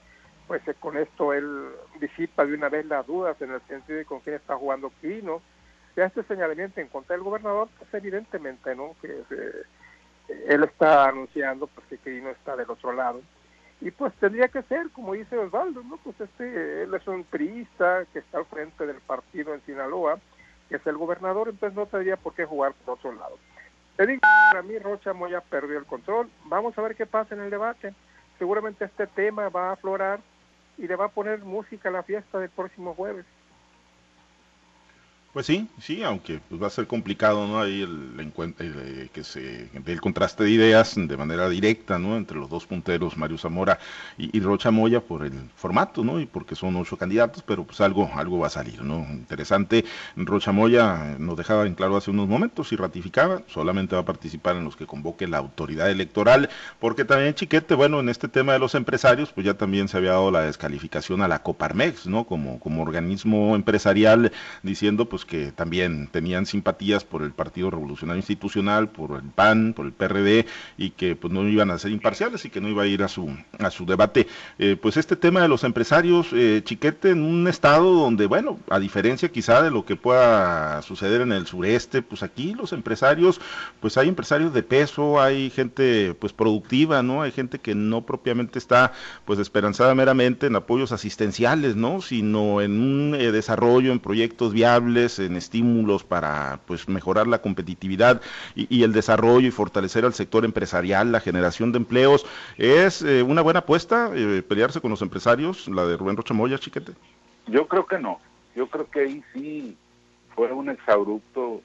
pues 0.47 0.63
con 0.79 0.97
esto 0.97 1.31
él 1.33 1.69
disipa 1.99 2.43
de 2.43 2.55
una 2.55 2.69
vez 2.69 2.85
las 2.87 3.05
dudas 3.05 3.39
en 3.41 3.51
el 3.51 3.61
sentido 3.67 3.99
de 3.99 4.05
con 4.05 4.19
quién 4.21 4.35
está 4.35 4.55
jugando 4.55 4.91
Quirino, 4.99 5.41
si 5.93 6.01
este 6.01 6.23
señalamiento 6.23 6.81
en 6.81 6.87
contra 6.87 7.15
del 7.15 7.23
gobernador, 7.23 7.69
pues 7.77 7.93
evidentemente 7.93 8.73
no 8.75 8.95
que 9.01 9.09
eh, 9.29 10.43
él 10.47 10.63
está 10.63 11.07
anunciando 11.07 11.67
pues 11.67 11.85
que 11.87 11.97
Quirino 11.97 12.29
está 12.29 12.55
del 12.55 12.69
otro 12.69 12.93
lado 12.93 13.21
y 13.81 13.91
pues 13.91 14.13
tendría 14.15 14.49
que 14.49 14.61
ser, 14.63 14.89
como 14.91 15.13
dice 15.13 15.37
Osvaldo, 15.37 15.81
¿no? 15.83 15.97
Pues 15.97 16.19
este, 16.19 16.83
él 16.83 16.93
es 16.93 17.07
un 17.07 17.23
priista 17.23 18.05
que 18.11 18.19
está 18.19 18.39
al 18.39 18.45
frente 18.45 18.85
del 18.85 18.97
partido 18.97 19.53
en 19.53 19.61
Sinaloa, 19.65 20.19
que 20.67 20.75
es 20.75 20.87
el 20.87 20.97
gobernador, 20.97 21.49
entonces 21.49 21.75
no 21.75 21.85
tendría 21.85 22.17
por 22.17 22.33
qué 22.33 22.45
jugar 22.45 22.73
por 22.73 22.95
otro 22.95 23.13
lado. 23.13 23.37
Te 23.95 24.05
digo, 24.05 24.21
para 24.51 24.63
mí 24.63 24.77
Rocha 24.79 25.13
Moya 25.13 25.41
perdió 25.41 25.77
el 25.77 25.85
control, 25.85 26.29
vamos 26.45 26.77
a 26.77 26.81
ver 26.81 26.95
qué 26.95 27.05
pasa 27.05 27.35
en 27.35 27.41
el 27.41 27.49
debate, 27.49 27.93
seguramente 28.37 28.85
este 28.85 29.07
tema 29.07 29.49
va 29.49 29.69
a 29.69 29.73
aflorar 29.73 30.19
y 30.77 30.87
le 30.87 30.95
va 30.95 31.05
a 31.05 31.09
poner 31.09 31.39
música 31.39 31.89
a 31.89 31.91
la 31.91 32.03
fiesta 32.03 32.39
del 32.39 32.49
próximo 32.49 32.93
jueves. 32.93 33.25
Pues 35.31 35.45
sí, 35.45 35.67
sí, 35.79 36.01
aunque 36.01 36.39
pues 36.49 36.59
va 36.59 36.65
a 36.65 36.71
ser 36.71 36.87
complicado, 36.87 37.47
¿no? 37.47 37.59
Ahí 37.59 37.83
el, 37.83 38.19
encuentro, 38.19 38.65
eh, 38.67 39.09
que 39.13 39.23
se 39.23 39.69
el 39.85 40.01
contraste 40.01 40.43
de 40.43 40.49
ideas 40.49 40.95
de 40.95 41.17
manera 41.17 41.47
directa, 41.47 41.99
¿no? 41.99 42.17
Entre 42.17 42.35
los 42.35 42.49
dos 42.49 42.65
punteros, 42.65 43.15
Mario 43.15 43.37
Zamora 43.37 43.77
y, 44.17 44.39
Rocha 44.39 44.71
Moya 44.71 45.01
por 45.01 45.23
el 45.23 45.33
formato, 45.55 46.03
¿no? 46.03 46.19
Y 46.19 46.25
porque 46.25 46.55
son 46.55 46.75
ocho 46.77 46.97
candidatos, 46.97 47.43
pero 47.45 47.63
pues 47.63 47.79
algo, 47.79 48.09
algo 48.15 48.39
va 48.39 48.47
a 48.47 48.49
salir, 48.49 48.81
¿no? 48.81 49.05
Interesante. 49.11 49.85
Rocha 50.15 50.51
Moya 50.51 51.15
nos 51.19 51.37
dejaba 51.37 51.67
en 51.67 51.75
claro 51.75 51.95
hace 51.95 52.09
unos 52.09 52.27
momentos 52.27 52.73
y 52.73 52.75
ratificaba, 52.75 53.43
solamente 53.45 53.93
va 53.95 54.01
a 54.01 54.05
participar 54.05 54.55
en 54.55 54.63
los 54.63 54.75
que 54.75 54.87
convoque 54.87 55.27
la 55.27 55.37
autoridad 55.37 55.91
electoral, 55.91 56.49
porque 56.79 57.05
también 57.05 57.35
Chiquete, 57.35 57.75
bueno, 57.75 57.99
en 57.99 58.09
este 58.09 58.29
tema 58.29 58.53
de 58.53 58.59
los 58.59 58.73
empresarios, 58.73 59.31
pues 59.31 59.45
ya 59.45 59.53
también 59.53 59.89
se 59.89 59.97
había 59.97 60.11
dado 60.13 60.31
la 60.31 60.41
descalificación 60.41 61.21
a 61.21 61.27
la 61.27 61.43
Coparmex, 61.43 62.07
¿no? 62.07 62.25
Como, 62.25 62.59
como 62.59 62.81
organismo 62.81 63.55
empresarial, 63.55 64.31
diciendo, 64.63 65.07
pues 65.07 65.18
que 65.25 65.51
también 65.51 66.07
tenían 66.07 66.45
simpatías 66.45 67.03
por 67.03 67.23
el 67.23 67.31
Partido 67.31 67.71
Revolucionario 67.71 68.19
Institucional, 68.19 68.89
por 68.89 69.19
el 69.19 69.29
PAN, 69.29 69.73
por 69.73 69.85
el 69.85 69.93
PRD 69.93 70.45
y 70.77 70.91
que 70.91 71.15
pues 71.15 71.33
no 71.33 71.47
iban 71.47 71.71
a 71.71 71.79
ser 71.79 71.91
imparciales 71.91 72.45
y 72.45 72.49
que 72.49 72.61
no 72.61 72.69
iba 72.69 72.83
a 72.83 72.87
ir 72.87 73.03
a 73.03 73.07
su 73.07 73.29
a 73.59 73.71
su 73.71 73.85
debate. 73.85 74.27
Eh, 74.57 74.77
pues 74.81 74.97
este 74.97 75.15
tema 75.15 75.41
de 75.41 75.47
los 75.47 75.63
empresarios, 75.63 76.27
eh, 76.33 76.61
Chiquete, 76.63 77.11
en 77.11 77.23
un 77.23 77.47
estado 77.47 77.93
donde, 77.93 78.25
bueno, 78.25 78.59
a 78.69 78.79
diferencia 78.79 79.29
quizá 79.29 79.61
de 79.61 79.71
lo 79.71 79.85
que 79.85 79.95
pueda 79.95 80.81
suceder 80.81 81.21
en 81.21 81.31
el 81.31 81.47
sureste, 81.47 82.01
pues 82.01 82.23
aquí 82.23 82.53
los 82.53 82.73
empresarios, 82.73 83.41
pues 83.79 83.97
hay 83.97 84.07
empresarios 84.07 84.53
de 84.53 84.63
peso, 84.63 85.21
hay 85.21 85.49
gente 85.49 86.15
pues 86.19 86.33
productiva, 86.33 87.03
¿no? 87.03 87.21
Hay 87.21 87.31
gente 87.31 87.59
que 87.59 87.75
no 87.75 88.05
propiamente 88.05 88.59
está 88.59 88.93
pues 89.25 89.39
esperanzada 89.39 89.95
meramente 89.95 90.47
en 90.47 90.55
apoyos 90.55 90.91
asistenciales, 90.91 91.75
¿no? 91.75 92.01
Sino 92.01 92.61
en 92.61 92.79
un 92.79 93.15
eh, 93.15 93.31
desarrollo, 93.31 93.91
en 93.91 93.99
proyectos 93.99 94.53
viables, 94.53 95.08
en 95.17 95.35
estímulos 95.35 96.03
para 96.03 96.59
pues 96.67 96.87
mejorar 96.87 97.25
la 97.25 97.41
competitividad 97.41 98.21
y, 98.53 98.83
el 98.83 98.93
desarrollo 98.93 99.47
y 99.47 99.51
fortalecer 99.51 100.05
al 100.05 100.13
sector 100.13 100.45
empresarial, 100.45 101.11
la 101.11 101.19
generación 101.19 101.71
de 101.71 101.79
empleos. 101.79 102.25
¿Es 102.57 103.01
eh, 103.01 103.23
una 103.23 103.41
buena 103.41 103.59
apuesta 103.59 104.11
eh, 104.13 104.43
pelearse 104.47 104.81
con 104.81 104.91
los 104.91 105.01
empresarios, 105.01 105.67
la 105.67 105.85
de 105.85 105.97
Rubén 105.97 106.17
Rochamoya, 106.17 106.59
chiquete? 106.59 106.91
Yo 107.47 107.67
creo 107.67 107.87
que 107.87 107.97
no. 107.97 108.19
Yo 108.55 108.67
creo 108.67 108.89
que 108.89 108.99
ahí 108.99 109.23
sí 109.33 109.75
fue 110.35 110.51
un 110.51 110.69
exabrupto 110.69 111.61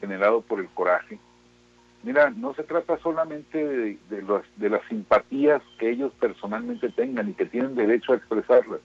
generado 0.00 0.40
por 0.40 0.58
el 0.58 0.68
coraje. 0.70 1.18
Mira, 2.02 2.30
no 2.30 2.54
se 2.54 2.64
trata 2.64 2.98
solamente 2.98 3.64
de, 3.66 3.98
de 4.08 4.70
las 4.70 4.82
simpatías 4.88 5.62
que 5.78 5.90
ellos 5.90 6.12
personalmente 6.18 6.88
tengan 6.90 7.30
y 7.30 7.34
que 7.34 7.46
tienen 7.46 7.74
derecho 7.76 8.12
a 8.12 8.16
expresarlas 8.16 8.80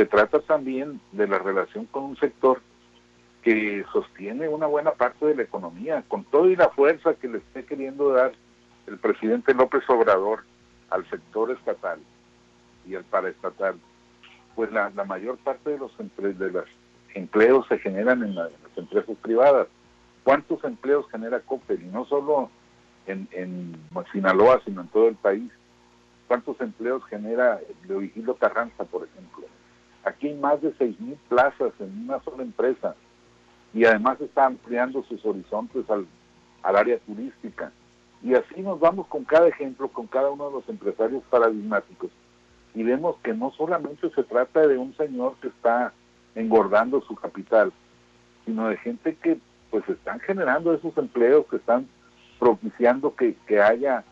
se 0.00 0.06
trata 0.06 0.40
también 0.40 0.98
de 1.12 1.26
la 1.26 1.38
relación 1.38 1.84
con 1.84 2.04
un 2.04 2.16
sector 2.16 2.62
que 3.42 3.84
sostiene 3.92 4.48
una 4.48 4.66
buena 4.66 4.92
parte 4.92 5.26
de 5.26 5.34
la 5.34 5.42
economía, 5.42 6.04
con 6.08 6.24
todo 6.24 6.48
y 6.48 6.56
la 6.56 6.68
fuerza 6.70 7.14
que 7.14 7.28
le 7.28 7.38
esté 7.38 7.64
queriendo 7.64 8.12
dar 8.12 8.32
el 8.86 8.98
presidente 8.98 9.54
López 9.54 9.82
Obrador 9.88 10.44
al 10.90 11.08
sector 11.08 11.50
estatal 11.50 12.00
y 12.86 12.94
al 12.94 13.04
paraestatal, 13.04 13.76
pues 14.54 14.70
la, 14.72 14.90
mayor 15.06 15.38
parte 15.38 15.70
de 15.70 15.78
los, 15.78 15.92
de 15.96 16.50
los 16.50 16.64
empleos 17.14 17.66
se 17.68 17.78
generan 17.78 18.22
en, 18.22 18.34
las 18.34 18.50
empresas 18.76 19.16
privadas. 19.22 19.68
¿Cuántos 20.22 20.62
empleos 20.64 21.08
genera 21.10 21.40
Coppel? 21.40 21.82
Y 21.82 21.86
no 21.86 22.04
solo 22.04 22.50
en, 23.06 23.26
en 23.32 23.76
Sinaloa, 24.12 24.60
sino 24.64 24.82
en 24.82 24.88
todo 24.88 25.08
el 25.08 25.16
país. 25.16 25.50
¿Cuántos 26.28 26.60
empleos 26.60 27.02
genera 27.06 27.58
Leovigildo 27.88 28.34
Carranza, 28.34 28.84
por 28.84 29.04
ejemplo? 29.04 29.46
Aquí 30.04 30.28
hay 30.28 30.34
más 30.34 30.60
de 30.60 30.74
6.000 30.74 31.16
plazas 31.28 31.72
en 31.80 32.04
una 32.04 32.22
sola 32.22 32.42
empresa 32.42 32.94
y 33.72 33.84
además 33.84 34.20
está 34.20 34.46
ampliando 34.46 35.02
sus 35.04 35.24
horizontes 35.24 35.88
al, 35.90 36.06
área 36.62 36.98
turística. 36.98 37.72
Y 38.22 38.34
así 38.34 38.60
nos 38.60 38.78
vamos 38.78 39.06
con 39.06 39.24
cada 39.24 39.48
ejemplo, 39.48 39.88
con 39.88 40.06
cada 40.06 40.30
uno 40.30 40.48
de 40.48 40.52
los 40.52 40.68
empresarios 40.68 41.22
paradigmáticos. 41.30 42.10
Y 42.74 42.82
vemos 42.82 43.16
que 43.22 43.32
no 43.32 43.50
solamente 43.52 44.10
se 44.10 44.22
trata 44.24 44.66
de 44.66 44.76
un 44.76 44.94
señor 44.96 45.36
que 45.40 45.48
está 45.48 45.92
engordando 46.34 47.00
su 47.02 47.14
capital, 47.14 47.72
sino 48.44 48.68
de 48.68 48.76
gente 48.76 49.16
que 49.16 49.38
pues 49.70 49.88
están 49.88 50.20
generando 50.20 50.74
esos 50.74 50.96
empleos, 50.98 51.46
que 51.46 51.56
están 51.56 51.88
propiciando 52.38 53.14
que, 53.14 53.34
que 53.46 53.60
haya 53.60 54.04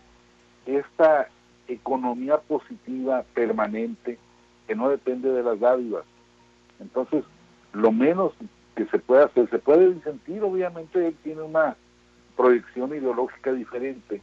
esta 0.65 1.29
economía 1.67 2.39
positiva 2.39 3.25
permanente 3.35 4.19
que 4.67 4.75
no 4.75 4.89
depende 4.89 5.31
de 5.31 5.43
las 5.43 5.61
dádivas. 5.61 6.05
Entonces, 6.81 7.25
lo 7.73 7.93
menos 7.93 8.33
que 8.79 8.87
se 8.87 8.99
puede 9.01 9.25
hacer, 9.25 9.51
se 9.51 9.59
puede 9.59 9.93
disentir, 9.93 10.41
obviamente 10.45 11.09
él 11.09 11.17
tiene 11.25 11.43
una 11.43 11.77
proyección 12.37 12.95
ideológica 12.95 13.53
diferente. 13.53 14.23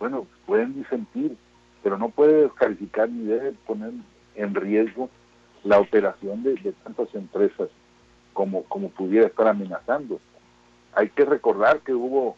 Bueno, 0.00 0.26
pueden 0.44 0.74
disentir, 0.74 1.36
pero 1.80 1.96
no 1.96 2.08
puede 2.08 2.42
descalificar 2.42 3.08
ni 3.08 3.26
debe 3.26 3.52
poner 3.68 3.92
en 4.34 4.54
riesgo 4.56 5.08
la 5.62 5.78
operación 5.78 6.42
de, 6.42 6.56
tantas 6.82 7.14
empresas 7.14 7.68
como, 8.32 8.64
como 8.64 8.88
pudiera 8.88 9.28
estar 9.28 9.46
amenazando. 9.46 10.18
Hay 10.94 11.10
que 11.10 11.24
recordar 11.24 11.78
que 11.80 11.94
hubo 11.94 12.36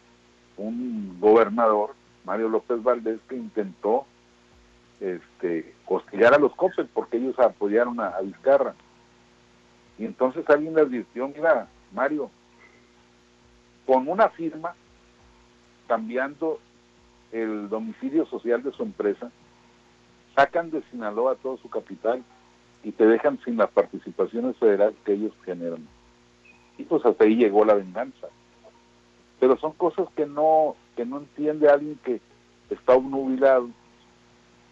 un 0.57 1.17
gobernador, 1.19 1.95
Mario 2.25 2.49
López 2.49 2.83
Valdés, 2.83 3.19
que 3.27 3.35
intentó 3.35 4.05
este, 4.99 5.73
hostigar 5.87 6.35
a 6.35 6.37
los 6.37 6.53
COPES 6.53 6.85
porque 6.93 7.17
ellos 7.17 7.39
apoyaron 7.39 7.99
a, 7.99 8.19
Vizcarra. 8.21 8.75
Y 9.97 10.05
entonces 10.05 10.47
alguien 10.49 10.73
le 10.75 10.81
advirtió, 10.81 11.27
mira, 11.27 11.67
Mario, 11.93 12.29
con 13.85 14.07
una 14.07 14.29
firma, 14.29 14.75
cambiando 15.87 16.59
el 17.31 17.69
domicilio 17.69 18.25
social 18.25 18.63
de 18.63 18.71
su 18.71 18.83
empresa, 18.83 19.31
sacan 20.35 20.71
de 20.71 20.81
Sinaloa 20.91 21.35
todo 21.35 21.57
su 21.57 21.69
capital 21.69 22.23
y 22.83 22.91
te 22.91 23.05
dejan 23.05 23.39
sin 23.45 23.57
las 23.57 23.69
participaciones 23.69 24.57
federales 24.57 24.95
que 25.05 25.13
ellos 25.13 25.33
generan. 25.45 25.87
Y 26.77 26.83
pues 26.83 27.05
hasta 27.05 27.23
ahí 27.23 27.35
llegó 27.35 27.65
la 27.65 27.75
venganza. 27.75 28.27
Pero 29.39 29.57
son 29.57 29.73
cosas 29.73 30.07
que 30.15 30.25
no, 30.25 30.75
que 30.95 31.05
no 31.05 31.17
entiende 31.17 31.69
alguien 31.69 31.99
que 32.03 32.19
está 32.69 32.93
obnubilado 32.93 33.69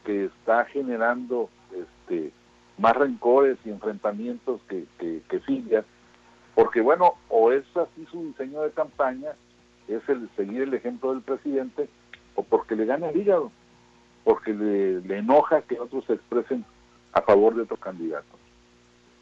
que 0.03 0.25
está 0.25 0.65
generando 0.65 1.49
este, 1.71 2.31
más 2.82 2.98
rencores 2.98 3.58
y 3.63 3.70
enfrentamientos 3.70 4.60
que, 4.67 4.86
que, 4.98 5.22
porque 6.56 6.82
bueno, 6.82 7.13
o 7.30 7.52
es 7.52 7.63
así 7.78 8.06
su 8.12 8.26
diseño 8.26 8.62
de 8.62 8.72
campaña, 8.72 9.30
es 9.88 10.02
el 10.10 10.30
seguir 10.36 10.63
el 10.63 10.74
ejemplo 10.74 11.13
del 11.13 11.22
presidente, 11.22 11.88
o 12.36 12.44
porque 12.44 12.76
le 12.76 12.86
gana 12.86 13.10
el 13.10 13.17
hígado, 13.17 13.52
porque 14.24 14.54
le 14.54 15.17
enoja 15.17 15.62
que 15.62 15.80
otros 15.80 16.06
se 16.06 16.13
expresen 16.13 16.65
a 17.13 17.22
favor 17.22 17.56
de 17.56 17.62
otro 17.62 17.78
candidato. 17.78 18.40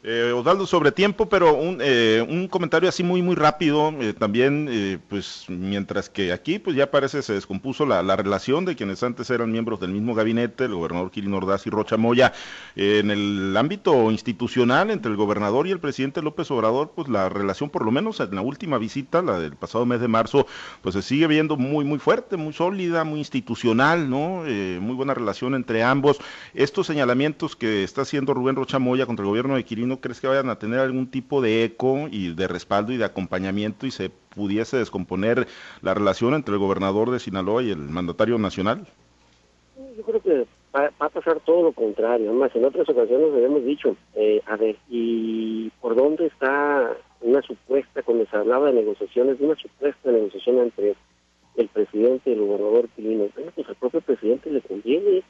Eh, 0.02 0.32
Osvaldo, 0.34 0.66
sobre 0.66 0.92
tiempo, 0.92 1.28
pero 1.28 1.54
un, 1.54 1.78
eh, 1.82 2.24
un, 2.26 2.48
comentario 2.48 2.88
así 2.88 3.02
muy, 3.02 3.20
muy 3.20 3.34
rápido. 3.34 3.92
Eh, 4.00 4.14
también, 4.14 4.66
eh, 4.70 4.98
pues, 5.10 5.44
mientras 5.48 6.08
que 6.08 6.32
aquí, 6.32 6.58
pues 6.58 6.74
ya 6.74 6.90
parece 6.90 7.20
se 7.20 7.34
descompuso 7.34 7.84
la, 7.84 8.02
la, 8.02 8.16
relación 8.16 8.64
de 8.64 8.76
quienes 8.76 9.02
antes 9.02 9.28
eran 9.28 9.52
miembros 9.52 9.78
del 9.78 9.90
mismo 9.90 10.14
gabinete, 10.14 10.64
el 10.64 10.74
gobernador 10.74 11.10
Kirin 11.10 11.34
Ordaz 11.34 11.66
y 11.66 11.70
Rocha 11.70 11.98
Moya, 11.98 12.32
en 12.76 13.10
el 13.10 13.54
ámbito 13.54 14.10
institucional 14.10 14.90
entre 14.90 15.10
el 15.10 15.18
gobernador 15.18 15.66
y 15.66 15.70
el 15.70 15.80
presidente 15.80 16.22
López 16.22 16.50
Obrador, 16.50 16.92
pues 16.94 17.08
la 17.08 17.28
relación, 17.28 17.68
por 17.68 17.84
lo 17.84 17.90
menos 17.90 18.20
en 18.20 18.34
la 18.34 18.40
última 18.40 18.78
visita, 18.78 19.20
la 19.20 19.38
del 19.38 19.54
pasado 19.56 19.84
mes 19.84 20.00
de 20.00 20.08
marzo, 20.08 20.46
pues 20.80 20.94
se 20.94 21.02
sigue 21.02 21.26
viendo 21.26 21.58
muy, 21.58 21.84
muy 21.84 21.98
fuerte, 21.98 22.38
muy 22.38 22.54
sólida, 22.54 23.04
muy 23.04 23.18
institucional, 23.18 24.08
¿no? 24.08 24.44
muy 24.80 24.94
buena 24.94 25.12
relación 25.12 25.54
entre 25.54 25.82
ambos. 25.82 26.18
Estos 26.54 26.86
señalamientos 26.86 27.54
que 27.54 27.84
está 27.84 28.02
haciendo 28.02 28.32
Rubén 28.32 28.56
Rocha 28.56 28.78
Moya 28.78 29.04
contra 29.04 29.24
el 29.24 29.28
gobierno 29.28 29.56
de 29.56 29.64
Kirin 29.64 29.89
¿no 29.90 30.00
crees 30.00 30.20
que 30.20 30.28
vayan 30.28 30.48
a 30.48 30.58
tener 30.58 30.78
algún 30.78 31.10
tipo 31.10 31.42
de 31.42 31.64
eco 31.64 32.06
y 32.10 32.32
de 32.32 32.46
respaldo 32.46 32.92
y 32.92 32.96
de 32.96 33.04
acompañamiento 33.04 33.86
y 33.86 33.90
se 33.90 34.08
pudiese 34.08 34.76
descomponer 34.76 35.48
la 35.82 35.94
relación 35.94 36.32
entre 36.34 36.54
el 36.54 36.60
gobernador 36.60 37.10
de 37.10 37.18
Sinaloa 37.18 37.62
y 37.64 37.70
el 37.70 37.78
mandatario 37.78 38.38
nacional? 38.38 38.86
Yo 39.96 40.02
creo 40.04 40.22
que 40.22 40.46
va, 40.74 40.90
a 41.00 41.08
pasar 41.08 41.40
todo 41.40 41.64
lo 41.64 41.72
contrario. 41.72 42.30
Además, 42.30 42.52
en 42.54 42.64
otras 42.64 42.88
ocasiones 42.88 43.34
habíamos 43.34 43.64
dicho, 43.64 43.96
eh, 44.14 44.40
a 44.46 44.56
ver, 44.56 44.76
¿y 44.88 45.70
por 45.80 45.96
dónde 45.96 46.26
está 46.26 46.96
una 47.20 47.42
supuesta, 47.42 48.02
cuando 48.02 48.24
se 48.26 48.36
hablaba 48.36 48.68
de 48.68 48.74
negociaciones, 48.74 49.40
de 49.40 49.46
una 49.46 49.56
supuesta 49.56 50.12
negociación 50.12 50.60
entre 50.60 50.94
el 51.56 51.68
presidente 51.68 52.30
y 52.30 52.34
el 52.34 52.40
gobernador 52.40 52.88
Quilino? 52.94 53.26
pues 53.56 53.68
al 53.68 53.74
propio 53.74 54.00
presidente 54.00 54.50
le 54.50 54.60
conviene 54.60 55.24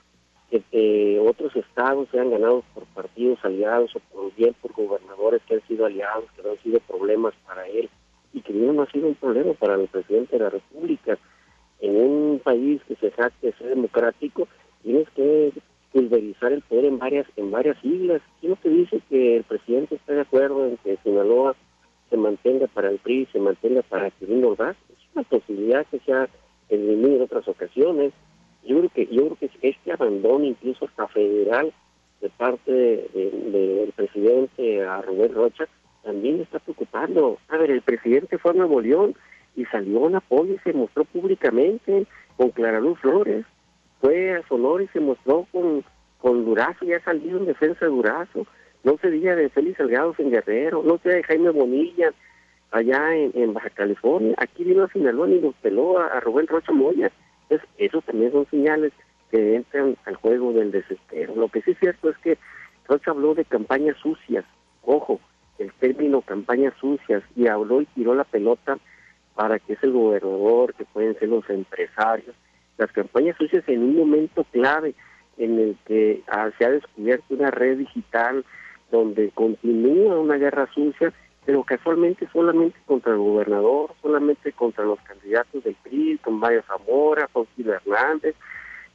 que 0.59 1.21
otros 1.25 1.55
estados 1.55 2.09
sean 2.11 2.31
ganados 2.31 2.65
por 2.75 2.85
partidos 2.87 3.39
aliados 3.45 3.95
o 3.95 4.01
por 4.13 4.35
bien 4.35 4.55
por 4.61 4.73
gobernadores 4.73 5.41
que 5.47 5.55
han 5.55 5.67
sido 5.69 5.87
aliados, 5.87 6.25
que 6.35 6.43
no 6.43 6.51
han 6.51 6.63
sido 6.63 6.81
problemas 6.81 7.35
para 7.47 7.69
él 7.69 7.89
y 8.33 8.41
que 8.41 8.53
no 8.53 8.83
ha 8.83 8.91
sido 8.91 9.07
un 9.07 9.15
problema 9.15 9.53
para 9.55 9.75
el 9.75 9.87
presidente 9.87 10.37
de 10.37 10.45
la 10.45 10.51
República. 10.51 11.19
En 11.81 11.97
un 11.97 12.41
país 12.41 12.83
que 12.89 12.97
se 12.97 13.11
jacte 13.13 13.53
ser 13.53 13.69
democrático, 13.69 14.49
tienes 14.83 15.09
que 15.11 15.53
pulverizar 15.93 16.53
el 16.53 16.63
poder 16.63 16.85
en 16.85 16.99
varias 16.99 17.27
en 17.37 17.51
varias 17.51 17.77
islas. 17.85 18.21
¿Quién 18.41 18.57
te 18.57 18.69
dice 18.69 19.01
que 19.09 19.37
el 19.37 19.45
presidente 19.45 19.95
está 19.95 20.15
de 20.15 20.21
acuerdo 20.23 20.67
en 20.67 20.77
que 20.79 20.99
Sinaloa 21.05 21.55
se 22.11 22.17
mantenga 22.17 22.67
para 22.67 22.91
el 22.91 22.99
PRI, 22.99 23.29
se 23.33 23.39
mantenga 23.39 23.83
para 23.83 24.11
Quirino 24.11 24.49
Ordaz? 24.49 24.77
Es 24.91 24.99
una 25.15 25.23
posibilidad 25.25 25.87
que 25.87 26.01
se 26.01 26.13
ha 26.13 26.29
en 26.69 27.23
otras 27.23 27.49
ocasiones 27.49 28.13
yo 28.65 28.79
creo 28.79 28.91
que 28.91 29.07
yo 29.07 29.23
creo 29.29 29.37
que 29.37 29.51
este 29.63 29.93
abandono 29.93 30.45
incluso 30.45 30.87
hasta 30.87 31.09
federal 31.09 31.73
de 32.21 32.29
parte 32.31 32.73
del 32.73 33.93
presidente 33.97 34.85
a 34.85 35.01
Rubén 35.03 35.35
Rocha 35.35 35.67
también 36.03 36.41
está 36.41 36.59
preocupando. 36.59 37.39
A 37.49 37.57
ver, 37.57 37.71
el 37.71 37.83
presidente 37.83 38.39
fue 38.39 38.53
a 38.53 38.55
Nuevo 38.55 38.81
León 38.81 39.15
y 39.57 39.65
salió 39.67 40.07
en 40.07 40.17
apoyo 40.17 40.55
y 40.55 40.59
se 40.59 40.73
mostró 40.73 41.05
públicamente 41.05 42.07
con 42.37 42.51
Clara 42.51 42.81
Luz 42.81 42.99
Flores. 43.01 43.45
Fue 44.01 44.33
a 44.33 44.47
Sonora 44.49 44.85
y 44.85 44.89
se 44.89 45.01
mostró 45.01 45.47
con, 45.53 45.85
con 46.19 46.45
Durazo, 46.45 46.85
ya 46.85 46.97
ha 46.97 47.05
salido 47.05 47.39
en 47.39 47.47
defensa 47.47 47.85
de 47.85 47.91
Durazo. 47.91 48.47
No 48.83 48.97
se 48.99 49.11
diga 49.11 49.35
de 49.37 49.51
Félix 49.51 49.77
Salgado 49.77 50.15
en 50.19 50.31
Guerrero, 50.31 50.83
no 50.83 50.99
se 50.99 51.11
de 51.11 51.23
Jaime 51.23 51.51
Bonilla 51.51 52.13
allá 52.71 53.15
en, 53.15 53.53
Baja 53.53 53.69
California. 53.71 54.35
Aquí 54.39 54.65
vino 54.65 54.85
a 54.85 54.89
Sinaloa 54.89 55.29
y 55.29 55.41
nos 55.41 55.55
peló 55.57 55.99
a, 55.99 56.07
a 56.07 56.21
Rubén 56.21 56.47
Rocha 56.47 56.73
Moya 56.73 57.11
entonces, 57.51 57.69
esos 57.79 58.05
también 58.05 58.31
son 58.31 58.47
señales 58.49 58.93
que 59.31 59.57
entran 59.57 59.97
al 60.05 60.15
juego 60.17 60.53
del 60.53 60.71
desespero. 60.71 61.35
Lo 61.35 61.49
que 61.49 61.63
sí 61.63 61.73
es 61.73 61.79
cierto 61.79 62.09
es 62.11 62.17
que 62.19 62.39
Rocha 62.87 63.11
habló 63.11 63.35
de 63.35 63.45
campañas 63.45 63.97
sucias, 63.99 64.45
ojo, 64.83 65.21
el 65.59 65.73
término 65.75 66.23
campañas 66.23 66.75
sucias, 66.81 67.23
y 67.35 67.49
habló 67.49 67.83
y 67.83 67.87
tiró 67.87 68.15
la 68.15 68.25
pelota 68.25 68.79
para 69.35 69.59
que 69.59 69.73
es 69.73 69.83
el 69.83 69.93
gobernador, 69.93 70.75
que 70.75 70.85
pueden 70.85 71.19
ser 71.19 71.29
los 71.29 71.49
empresarios. 71.51 72.35
Las 72.79 72.93
campañas 72.93 73.37
sucias 73.37 73.65
en 73.67 73.83
un 73.83 73.97
momento 73.97 74.45
clave 74.53 74.95
en 75.37 75.59
el 75.59 75.77
que 75.87 76.23
ah, 76.29 76.51
se 76.57 76.65
ha 76.65 76.71
descubierto 76.71 77.35
una 77.35 77.51
red 77.51 77.79
digital 77.79 78.45
donde 78.91 79.31
continúa 79.31 80.19
una 80.19 80.37
guerra 80.37 80.69
sucia 80.73 81.13
pero 81.45 81.65
casualmente 81.65 82.29
solamente 82.33 82.79
contra 82.87 83.13
el 83.13 83.19
gobernador, 83.19 83.93
solamente 84.03 84.53
contra 84.53 84.85
los 84.85 85.01
candidatos 85.01 85.65
del 85.65 85.75
PRI, 85.83 86.19
con 86.19 86.35
Mario 86.35 86.63
Zamora, 86.67 87.29
Gil 87.57 87.71
Hernández, 87.71 88.35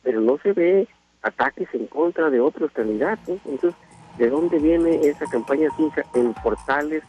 pero 0.03 0.21
no 0.21 0.37
se 0.37 0.53
ve 0.53 0.87
ataques 1.21 1.67
en 1.73 1.87
contra 1.87 2.29
de 2.29 2.39
otros 2.39 2.71
candidatos. 2.71 3.39
Entonces, 3.45 3.79
¿de 4.17 4.29
dónde 4.29 4.59
viene 4.59 5.01
esa 5.01 5.25
campaña 5.25 5.69
sucia 5.75 6.05
en 6.13 6.33
portales 6.35 7.03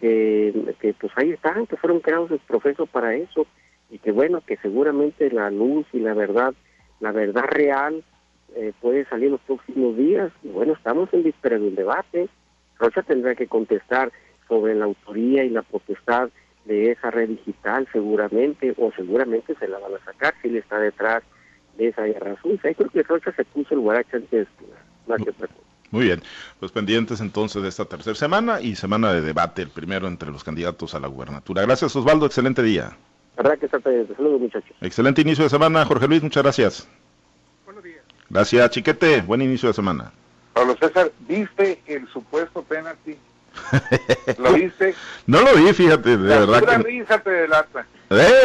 que, 0.00 0.94
pues 1.00 1.12
ahí 1.16 1.30
están, 1.30 1.66
que 1.66 1.78
fueron 1.78 2.00
creados 2.00 2.30
el 2.30 2.40
profeso 2.40 2.86
para 2.86 3.14
eso? 3.14 3.46
y 3.90 3.98
que 3.98 4.10
bueno, 4.10 4.40
que 4.40 4.56
seguramente 4.56 5.30
la 5.30 5.50
luz 5.50 5.86
y 5.92 6.00
la 6.00 6.14
verdad, 6.14 6.52
la 6.98 7.12
verdad 7.12 7.44
real 7.44 8.02
eh, 8.56 8.72
puede 8.80 9.04
salir 9.04 9.30
los 9.30 9.40
próximos 9.42 9.96
días. 9.96 10.32
Y 10.42 10.48
bueno, 10.48 10.72
estamos 10.72 11.12
en 11.12 11.22
víspera 11.22 11.58
de 11.58 11.68
un 11.68 11.76
debate. 11.76 12.28
Rocha 12.78 13.02
tendrá 13.02 13.36
que 13.36 13.46
contestar 13.46 14.10
sobre 14.48 14.74
la 14.74 14.84
autoría 14.84 15.44
y 15.44 15.50
la 15.50 15.62
potestad 15.62 16.30
de 16.64 16.92
esa 16.92 17.10
red 17.10 17.28
digital 17.28 17.86
seguramente, 17.92 18.74
o 18.78 18.90
seguramente 18.96 19.54
se 19.58 19.68
la 19.68 19.78
van 19.78 19.94
a 19.94 20.04
sacar 20.04 20.34
si 20.40 20.48
él 20.48 20.56
está 20.56 20.78
detrás 20.78 21.22
de 21.76 21.88
esa 21.88 22.02
guerra 22.02 22.36
sucia. 22.40 22.70
Y 22.70 22.74
creo 22.74 22.90
que 22.90 23.02
Rocha 23.02 23.32
se 23.32 23.44
puso 23.44 23.74
el 23.74 23.80
guaracha 23.80 24.16
antes 24.16 24.46
de 25.06 25.48
Muy 25.90 26.04
bien, 26.04 26.22
pues 26.58 26.72
pendientes 26.72 27.20
entonces 27.20 27.62
de 27.62 27.68
esta 27.68 27.84
tercera 27.84 28.14
semana 28.14 28.60
y 28.60 28.76
semana 28.76 29.12
de 29.12 29.20
debate, 29.20 29.62
el 29.62 29.70
primero 29.70 30.06
entre 30.08 30.30
los 30.30 30.44
candidatos 30.44 30.94
a 30.94 31.00
la 31.00 31.08
gubernatura. 31.08 31.62
Gracias 31.62 31.94
Osvaldo, 31.94 32.26
excelente 32.26 32.62
día. 32.62 32.96
Habrá 33.36 33.56
que 33.56 33.66
estar 33.66 33.82
Saludos, 33.82 34.40
muchachos. 34.40 34.76
Excelente 34.80 35.20
inicio 35.20 35.44
de 35.44 35.50
semana, 35.50 35.84
Jorge 35.84 36.06
Luis, 36.06 36.22
muchas 36.22 36.42
gracias. 36.42 36.88
Buenos 37.64 37.82
días. 37.82 38.02
Gracias, 38.30 38.70
Chiquete. 38.70 39.22
Buen 39.22 39.42
inicio 39.42 39.68
de 39.68 39.74
semana. 39.74 40.12
Pablo 40.52 40.76
César, 40.80 41.10
¿viste 41.28 41.80
el 41.86 42.06
supuesto 42.08 42.62
penalti? 42.62 43.16
¿Lo 44.38 44.52
viste? 44.52 44.94
No 45.26 45.40
lo 45.42 45.54
vi, 45.54 45.72
fíjate, 45.72 46.16
de 46.16 46.16
verdad. 46.16 46.62
que... 46.62 46.78
risa 46.78 47.18
te 47.18 47.30
delata. 47.30 47.86
¿Eh? 48.10 48.42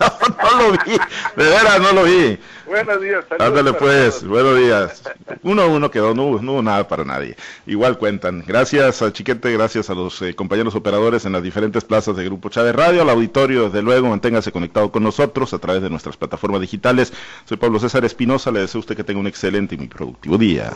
No, 0.00 0.06
no 0.42 0.62
lo 0.62 0.72
vi, 0.72 0.92
de 1.36 1.44
veras 1.44 1.80
no 1.80 1.92
lo 1.92 2.02
vi. 2.04 2.38
Buenos 2.66 3.00
días. 3.00 3.24
Ándale 3.38 3.72
pues, 3.74 4.24
buenos 4.24 4.58
días. 4.58 5.02
Uno 5.42 5.62
a 5.62 5.66
uno 5.66 5.90
quedó, 5.90 6.14
no, 6.14 6.24
hubo 6.24 6.62
nada 6.62 6.88
para 6.88 7.04
nadie. 7.04 7.36
Igual 7.66 7.98
cuentan. 7.98 8.42
Gracias 8.46 9.02
a 9.02 9.12
Chiquete, 9.12 9.52
gracias 9.52 9.90
a 9.90 9.94
los 9.94 10.20
eh, 10.22 10.34
compañeros 10.34 10.74
operadores 10.74 11.26
en 11.26 11.32
las 11.32 11.42
diferentes 11.42 11.84
plazas 11.84 12.16
de 12.16 12.24
Grupo 12.24 12.48
Chávez 12.48 12.74
Radio, 12.74 13.02
al 13.02 13.10
auditorio, 13.10 13.64
desde 13.66 13.82
luego, 13.82 14.08
manténgase 14.08 14.50
conectado 14.50 14.90
con 14.90 15.02
nosotros 15.02 15.52
a 15.54 15.58
través 15.58 15.82
de 15.82 15.90
nuestras 15.90 16.16
plataformas 16.16 16.60
digitales. 16.60 17.12
Soy 17.44 17.58
Pablo 17.58 17.78
César 17.78 18.04
Espinosa, 18.04 18.50
le 18.50 18.60
deseo 18.60 18.78
a 18.78 18.80
usted 18.80 18.96
que 18.96 19.04
tenga 19.04 19.20
un 19.20 19.26
excelente 19.26 19.74
y 19.74 19.78
muy 19.78 19.88
productivo 19.88 20.38
día. 20.38 20.72